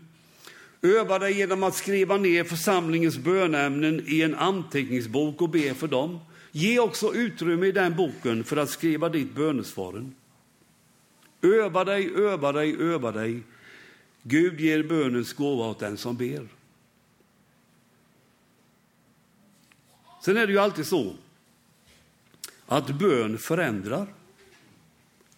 Öva 0.81 1.19
dig 1.19 1.37
genom 1.37 1.63
att 1.63 1.75
skriva 1.75 2.17
ner 2.17 2.43
församlingens 2.43 3.17
bönämnen 3.17 4.03
i 4.07 4.21
en 4.21 4.35
anteckningsbok 4.35 5.41
och 5.41 5.49
be 5.49 5.73
för 5.73 5.87
dem. 5.87 6.19
Ge 6.51 6.79
också 6.79 7.13
utrymme 7.13 7.67
i 7.67 7.71
den 7.71 7.95
boken 7.95 8.43
för 8.43 8.57
att 8.57 8.69
skriva 8.69 9.09
dit 9.09 9.35
bönesvaren. 9.35 10.15
Öva 11.41 11.83
dig, 11.83 12.11
öva 12.15 12.51
dig, 12.51 12.75
öva 12.79 13.11
dig. 13.11 13.43
Gud 14.23 14.59
ger 14.59 14.83
bönens 14.83 15.33
gåva 15.33 15.65
åt 15.65 15.79
den 15.79 15.97
som 15.97 16.17
ber. 16.17 16.47
Sen 20.25 20.37
är 20.37 20.47
det 20.47 20.53
ju 20.53 20.59
alltid 20.59 20.87
så 20.87 21.15
att 22.73 22.89
bön 22.89 23.37
förändrar. 23.37 24.07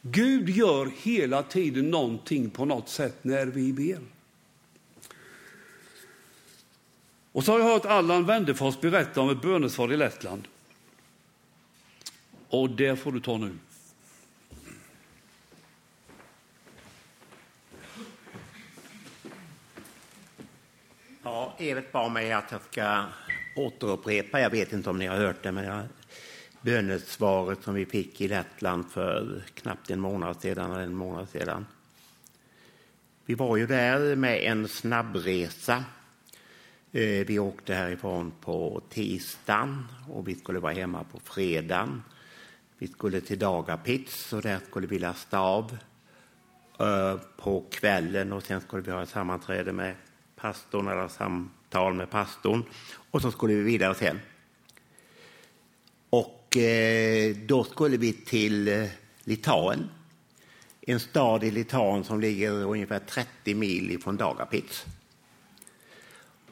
Gud 0.01 0.49
gör 0.49 0.91
hela 0.97 1.43
tiden 1.43 1.91
någonting 1.91 2.49
på 2.49 2.65
något 2.65 2.89
sätt 2.89 3.15
när 3.21 3.45
vi 3.45 3.73
ber. 3.73 3.99
Och 7.31 7.43
så 7.43 7.51
har 7.51 7.59
jag 7.59 7.65
hört 7.65 7.85
Allan 7.85 8.25
Wendefors 8.25 8.79
berätta 8.79 9.21
om 9.21 9.29
ett 9.29 9.41
bönesvar 9.41 9.93
i 9.93 9.97
Lettland. 9.97 10.47
Och 12.49 12.69
det 12.69 12.95
får 12.95 13.11
du 13.11 13.19
ta 13.19 13.37
nu. 13.37 13.57
Ja, 21.23 21.55
Evert 21.59 21.91
bad 21.91 22.11
mig 22.11 22.31
att 22.31 22.51
jag 22.51 22.61
ska 22.71 23.05
återupprepa, 23.55 24.39
jag 24.39 24.49
vet 24.49 24.73
inte 24.73 24.89
om 24.89 24.99
ni 24.99 25.05
har 25.05 25.17
hört 25.17 25.43
det, 25.43 25.51
men 25.51 25.65
jag, 25.65 25.83
bönesvaret 26.65 27.63
som 27.63 27.73
vi 27.73 27.85
fick 27.85 28.21
i 28.21 28.27
Lettland 28.27 28.91
för 28.91 29.43
knappt 29.53 29.89
en 29.89 29.99
månad 29.99 30.41
sedan, 30.41 30.71
eller 30.71 30.83
en 30.83 30.95
månad 30.95 31.29
sedan. 31.29 31.65
Vi 33.25 33.33
var 33.33 33.57
ju 33.57 33.67
där 33.67 34.15
med 34.15 34.43
en 34.43 34.67
snabbresa. 34.67 35.83
Eh, 36.91 37.25
vi 37.27 37.39
åkte 37.39 37.73
härifrån 37.73 38.31
på 38.41 38.81
tisdagen 38.89 39.87
och 40.09 40.27
vi 40.27 40.35
skulle 40.35 40.59
vara 40.59 40.73
hemma 40.73 41.03
på 41.03 41.19
fredagen. 41.19 42.03
Vi 42.77 42.87
skulle 42.87 43.21
till 43.21 43.39
Dagapits 43.39 44.33
och 44.33 44.41
där 44.41 44.59
skulle 44.69 44.87
vi 44.87 44.99
lasta 44.99 45.39
av 45.39 45.77
eh, 46.79 47.19
på 47.37 47.65
kvällen 47.71 48.33
och 48.33 48.43
sen 48.43 48.61
skulle 48.61 48.81
vi 48.81 48.91
ha 48.91 49.03
ett 49.03 49.09
sammanträde 49.09 49.73
med 49.73 49.95
pastorn 50.35 50.87
eller 50.87 51.07
samtal 51.07 51.93
med 51.93 52.09
pastorn 52.09 52.63
och 53.11 53.21
så 53.21 53.31
skulle 53.31 53.53
vi 53.53 53.61
vidare 53.61 53.95
sen. 53.95 54.19
Och 56.09 56.44
Eh, 56.55 57.35
då 57.45 57.63
skulle 57.63 57.97
vi 57.97 58.13
till 58.13 58.67
eh, 58.67 58.85
Litauen, 59.23 59.89
en 60.81 60.99
stad 60.99 61.43
i 61.43 61.51
Litauen 61.51 62.03
som 62.03 62.21
ligger 62.21 62.51
ungefär 62.51 62.99
30 62.99 63.55
mil 63.55 63.91
ifrån 63.91 64.17
Dagapits. 64.17 64.85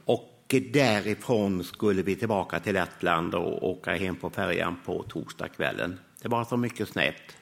Och 0.06 0.56
därifrån 0.74 1.63
skulle 1.63 2.02
vi 2.02 2.16
tillbaka 2.16 2.60
till 2.60 2.74
Lettland 2.74 3.36
och 3.36 3.70
åka 3.70 3.96
hem 3.96 4.16
på 4.16 4.30
färjan 4.30 4.76
på 4.86 5.04
torsdagskvällen. 5.04 6.00
Det 6.22 6.28
var 6.28 6.46
så 6.46 6.58
mycket 6.58 6.89
snett. 6.89 7.38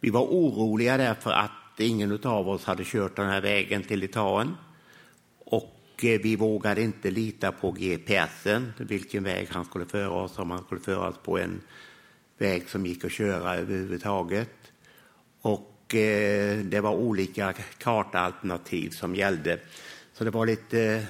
Vi 0.00 0.10
var 0.10 0.22
oroliga 0.22 0.96
därför 0.96 1.30
att 1.30 1.50
ingen 1.78 2.18
av 2.24 2.48
oss 2.48 2.64
hade 2.64 2.84
kört 2.84 3.16
den 3.16 3.28
här 3.28 3.40
vägen 3.40 3.82
till 3.82 4.00
Litauen. 4.00 4.56
Vi 6.02 6.36
vågade 6.36 6.82
inte 6.82 7.10
lita 7.10 7.52
på 7.52 7.70
GPSen, 7.70 8.72
vilken 8.78 9.24
väg 9.24 9.48
han 9.50 9.64
skulle 9.64 9.86
föra 9.86 10.10
oss, 10.10 10.38
om 10.38 10.50
han 10.50 10.64
skulle 10.64 10.80
föra 10.80 11.08
oss 11.08 11.18
på 11.24 11.38
en 11.38 11.60
väg 12.38 12.68
som 12.68 12.86
gick 12.86 13.04
att 13.04 13.12
köra 13.12 13.54
överhuvudtaget. 13.54 14.72
Och 15.40 15.94
eh, 15.94 16.58
det 16.58 16.80
var 16.80 16.94
olika 16.94 17.52
kartalternativ 17.78 18.90
som 18.90 19.14
gällde. 19.14 19.58
Så 20.12 20.24
det 20.24 20.30
var 20.30 20.46
lite 20.46 20.82
eh, 20.82 21.02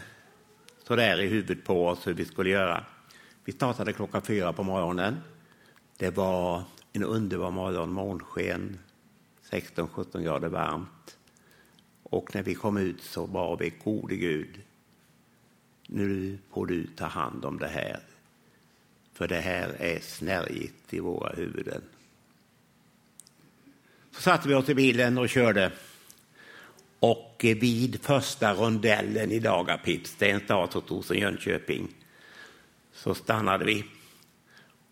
sådär 0.86 1.20
i 1.20 1.26
huvudet 1.26 1.64
på 1.64 1.86
oss 1.86 2.06
hur 2.06 2.14
vi 2.14 2.24
skulle 2.24 2.50
göra. 2.50 2.84
Vi 3.44 3.52
startade 3.52 3.92
klockan 3.92 4.22
fyra 4.22 4.52
på 4.52 4.62
morgonen. 4.62 5.16
Det 5.98 6.10
var 6.10 6.62
en 6.92 7.04
underbar 7.04 7.50
morgon, 7.50 7.92
månsken, 7.92 8.78
16-17 9.50 10.22
grader 10.22 10.48
varmt. 10.48 11.18
Och 12.02 12.34
när 12.34 12.42
vi 12.42 12.54
kom 12.54 12.76
ut 12.76 13.02
så 13.02 13.26
var 13.26 13.56
vi, 13.56 13.72
gode 13.84 14.16
Gud, 14.16 14.62
nu 15.86 16.38
får 16.52 16.66
du 16.66 16.86
ta 16.86 17.06
hand 17.06 17.44
om 17.44 17.58
det 17.58 17.68
här. 17.68 18.00
För 19.12 19.28
det 19.28 19.40
här 19.40 19.76
är 19.78 20.00
snärjigt 20.00 20.94
i 20.94 21.00
våra 21.00 21.34
huvuden. 21.34 21.82
Så 24.10 24.22
satte 24.22 24.48
vi 24.48 24.54
oss 24.54 24.68
i 24.68 24.74
bilen 24.74 25.18
och 25.18 25.28
körde. 25.28 25.72
Och 26.98 27.36
vid 27.40 28.02
första 28.02 28.54
rondellen 28.54 29.32
i 29.32 29.38
Dagapits, 29.38 30.16
det 30.18 30.30
är 30.30 30.34
en 30.34 30.40
stad 30.40 30.72
som 30.72 30.82
stod 30.82 31.04
som 31.04 31.16
Jönköping, 31.16 31.88
så 32.92 33.14
stannade 33.14 33.64
vi 33.64 33.84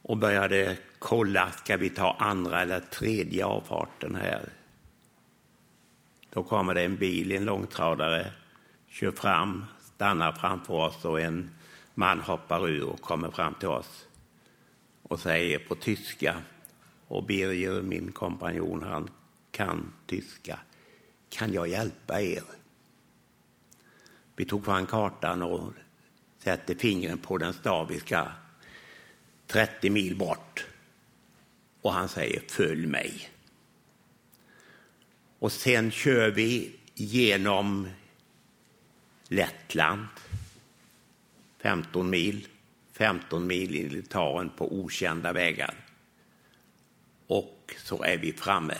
och 0.02 0.16
började 0.16 0.76
kolla, 0.98 1.50
ska 1.50 1.76
vi 1.76 1.90
ta 1.90 2.16
andra 2.18 2.62
eller 2.62 2.80
tredje 2.80 3.44
avfarten 3.44 4.14
här? 4.14 4.48
Då 6.30 6.42
kommer 6.42 6.74
det 6.74 6.82
en 6.82 6.96
bil, 6.96 7.32
en 7.32 7.44
långtradare, 7.44 8.32
kör 8.88 9.10
fram, 9.10 9.64
stannar 10.02 10.32
framför 10.32 10.74
oss 10.74 11.04
och 11.04 11.20
en 11.20 11.50
man 11.94 12.20
hoppar 12.20 12.68
ur 12.68 12.84
och 12.84 13.00
kommer 13.00 13.30
fram 13.30 13.54
till 13.54 13.68
oss 13.68 14.06
och 15.02 15.20
säger 15.20 15.58
på 15.58 15.74
tyska, 15.74 16.42
och 17.08 17.24
Birger, 17.24 17.82
min 17.82 18.12
kompanjon, 18.12 18.82
han 18.82 19.10
kan 19.50 19.92
tyska. 20.06 20.58
Kan 21.28 21.52
jag 21.52 21.68
hjälpa 21.68 22.20
er? 22.20 22.42
Vi 24.36 24.44
tog 24.44 24.64
fram 24.64 24.86
kartan 24.86 25.42
och 25.42 25.72
sätter 26.38 26.74
fingren 26.74 27.18
på 27.18 27.38
den 27.38 27.52
stad 27.52 27.88
vi 27.88 28.00
ska 28.00 28.26
30 29.46 29.90
mil 29.90 30.16
bort. 30.16 30.66
Och 31.82 31.92
han 31.92 32.08
säger 32.08 32.42
följ 32.48 32.86
mig. 32.86 33.28
Och 35.38 35.52
sen 35.52 35.90
kör 35.90 36.30
vi 36.30 36.76
genom 36.94 37.88
Lettland, 39.32 40.06
15 41.58 42.10
mil, 42.10 42.48
15 42.92 43.46
mil 43.46 43.76
i 43.76 43.88
Litauen 43.88 44.50
på 44.56 44.80
okända 44.80 45.32
vägar. 45.32 45.74
Och 47.26 47.74
så 47.78 48.02
är 48.02 48.16
vi 48.16 48.32
framme. 48.32 48.74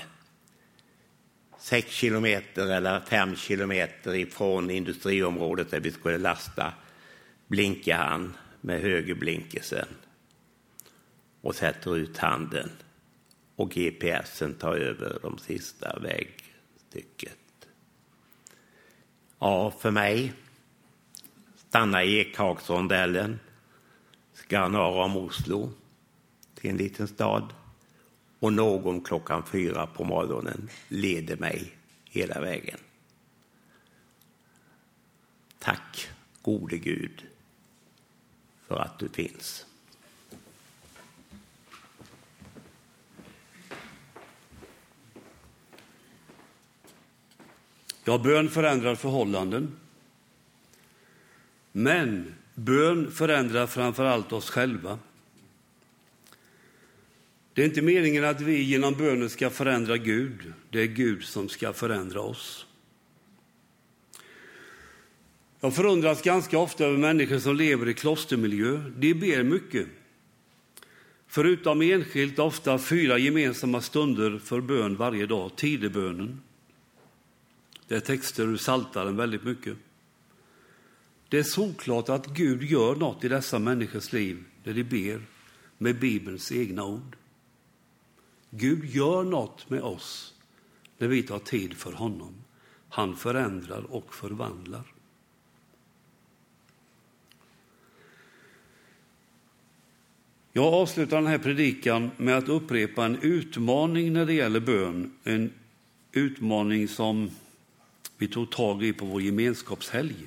Sex 1.59 1.91
kilometer 1.91 2.67
eller 2.67 3.01
fem 3.01 3.37
kilometer 3.37 4.15
ifrån 4.15 4.71
industriområdet 4.71 5.71
där 5.71 5.81
vi 5.81 5.91
skulle 5.91 6.19
lasta 6.19 6.75
blinkar 7.47 7.99
han 7.99 8.37
med 8.61 8.81
högerblinkersen 8.81 9.89
och 11.41 11.55
sätter 11.55 11.97
ut 11.97 12.19
handen 12.19 12.71
och 13.57 13.71
GPSen 13.71 14.55
tar 14.55 14.77
över 14.77 15.19
de 15.23 15.39
sista 15.39 15.99
vägstycket. 15.99 17.39
Ja, 19.39 19.71
för 19.71 19.91
mig, 19.91 20.33
stanna 21.73 22.05
i 22.05 22.19
Ekhagsrondellen, 22.19 23.41
ska 24.33 24.69
norr 24.69 25.05
om 25.05 25.17
Oslo 25.17 25.73
till 26.55 26.71
en 26.71 26.77
liten 26.77 27.09
stad 27.09 27.55
och 28.39 28.53
någon 28.53 29.01
klockan 29.01 29.43
fyra 29.47 29.87
på 29.87 30.05
morgonen 30.05 30.71
leder 30.89 31.37
mig 31.37 31.73
hela 32.05 32.41
vägen. 32.41 32.79
Tack, 35.59 36.09
gode 36.43 36.79
Gud, 36.79 37.27
för 38.67 38.79
att 38.79 38.99
du 38.99 39.09
finns. 39.09 39.67
Ja, 48.05 48.19
bön 48.19 48.51
förändrar 48.51 48.95
förhållanden. 48.95 49.82
Men 51.73 52.35
bön 52.55 53.11
förändrar 53.11 53.67
framför 53.67 54.05
allt 54.05 54.33
oss 54.33 54.51
själva. 54.51 54.99
Det 57.55 57.63
är 57.63 57.67
inte 57.67 57.83
meningen 57.83 58.25
att 58.25 58.41
vi 58.41 58.63
genom 58.63 58.95
bönen 58.95 59.31
ska 59.31 59.51
förändra 59.51 59.97
Gud. 59.97 60.53
Det 60.71 60.81
är 60.81 60.87
Gud 60.87 61.25
som 61.25 61.49
ska 61.49 61.73
förändra 61.73 62.21
oss. 62.21 62.67
Jag 65.61 65.75
förundras 65.75 66.23
ganska 66.23 66.59
ofta 66.59 66.85
över 66.85 66.99
människor 66.99 67.39
som 67.39 67.57
lever 67.57 67.89
i 67.89 67.95
klostermiljö. 67.95 68.81
De 68.97 69.15
ber 69.15 69.43
mycket. 69.43 69.87
Förutom 71.27 71.83
enskilt 71.83 72.39
ofta 72.39 72.79
fyra 72.79 73.19
gemensamma 73.19 73.81
stunder 73.81 74.39
för 74.39 74.61
bön 74.61 74.97
varje 74.97 75.27
dag, 75.27 75.57
tidebönen. 75.57 76.41
Det 77.89 77.95
är 77.95 78.01
texter 78.01 78.43
ur 78.43 78.57
Saltaren 78.57 79.17
väldigt 79.17 79.45
mycket. 79.45 79.77
Det 81.33 81.39
är 81.39 81.43
solklart 81.43 82.09
att 82.09 82.27
Gud 82.27 82.63
gör 82.63 82.97
något 82.97 83.25
i 83.25 83.29
dessa 83.29 83.59
människors 83.59 84.13
liv 84.13 84.45
när 84.65 84.75
de 84.75 84.85
ber 84.85 85.23
med 85.79 85.99
Bibelns 85.99 86.53
egna 86.53 86.85
ord. 86.85 87.17
Gud 88.51 88.85
gör 88.85 89.23
något 89.23 89.71
med 89.71 89.83
oss 89.83 90.35
när 90.99 91.09
vi 91.09 91.23
tar 91.23 91.39
tid 91.39 91.75
för 91.75 91.93
honom. 91.93 92.35
Han 92.89 93.17
förändrar 93.17 93.83
och 93.83 94.15
förvandlar. 94.15 94.93
Jag 100.53 100.75
avslutar 100.75 101.17
den 101.17 101.27
här 101.27 101.39
predikan 101.39 102.11
med 102.17 102.39
att 102.39 102.49
upprepa 102.49 103.05
en 103.05 103.19
utmaning 103.23 104.13
när 104.13 104.27
det 104.27 104.35
gäller 104.35 104.61
bön. 104.61 105.13
En 105.25 105.53
utmaning 106.13 106.89
som 106.89 107.31
vi 108.17 108.29
tog 108.29 108.51
tag 108.51 108.85
i 108.85 108.93
på 108.93 109.07
vår 109.07 109.23
gemenskapshelg. 109.23 110.27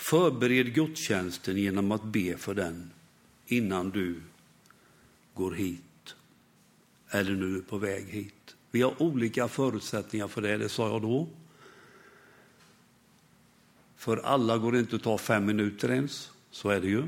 Förbered 0.00 0.74
gudstjänsten 0.74 1.56
genom 1.56 1.92
att 1.92 2.04
be 2.04 2.36
för 2.36 2.54
den 2.54 2.90
innan 3.46 3.90
du 3.90 4.22
går 5.34 5.52
hit 5.52 6.14
eller 7.10 7.32
nu 7.32 7.56
är 7.56 7.60
på 7.60 7.78
väg 7.78 8.06
hit. 8.08 8.56
Vi 8.70 8.82
har 8.82 9.02
olika 9.02 9.48
förutsättningar 9.48 10.28
för 10.28 10.42
det, 10.42 10.56
det 10.56 10.68
sa 10.68 10.88
jag 10.88 11.02
då. 11.02 11.28
För 13.96 14.16
alla 14.16 14.58
går 14.58 14.72
det 14.72 14.78
inte 14.78 14.96
att 14.96 15.02
ta 15.02 15.18
fem 15.18 15.46
minuter 15.46 15.90
ens, 15.90 16.30
så 16.50 16.68
är 16.68 16.80
det 16.80 16.88
ju. 16.88 17.02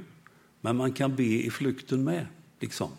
Men 0.61 0.77
man 0.77 0.93
kan 0.93 1.17
be 1.17 1.23
i 1.23 1.51
flykten 1.51 2.05
med, 2.05 2.27
liksom. 2.61 2.91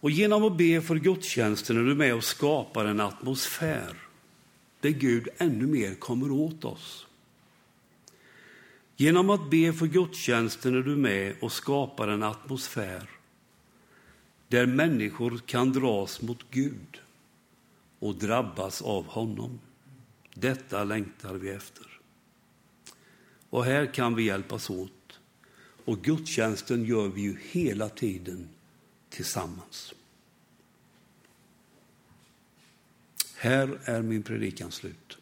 Och 0.00 0.10
genom 0.10 0.44
att 0.44 0.56
be 0.56 0.80
för 0.80 0.96
gudstjänsten 0.96 1.76
är 1.76 1.82
du 1.82 1.94
med 1.94 2.14
och 2.14 2.24
skapar 2.24 2.84
en 2.84 3.00
atmosfär 3.00 4.07
där 4.80 4.90
Gud 4.90 5.28
ännu 5.38 5.66
mer 5.66 5.94
kommer 5.94 6.30
åt 6.30 6.64
oss. 6.64 7.06
Genom 8.96 9.30
att 9.30 9.50
be 9.50 9.72
för 9.72 9.86
gudstjänsten 9.86 10.74
är 10.74 10.82
du 10.82 10.96
med 10.96 11.34
och 11.40 11.52
skapar 11.52 12.08
en 12.08 12.22
atmosfär 12.22 13.10
där 14.48 14.66
människor 14.66 15.40
kan 15.46 15.72
dras 15.72 16.22
mot 16.22 16.50
Gud 16.50 17.00
och 17.98 18.14
drabbas 18.14 18.82
av 18.82 19.06
honom. 19.06 19.60
Detta 20.34 20.84
längtar 20.84 21.34
vi 21.34 21.48
efter. 21.50 21.86
Och 23.50 23.64
här 23.64 23.94
kan 23.94 24.14
vi 24.14 24.22
hjälpas 24.22 24.70
åt. 24.70 25.20
Och 25.84 26.02
gudstjänsten 26.02 26.84
gör 26.84 27.08
vi 27.08 27.20
ju 27.20 27.36
hela 27.50 27.88
tiden 27.88 28.48
tillsammans. 29.10 29.94
Här 33.40 33.78
är 33.84 34.02
min 34.02 34.22
predikan 34.22 34.70
slut. 34.70 35.17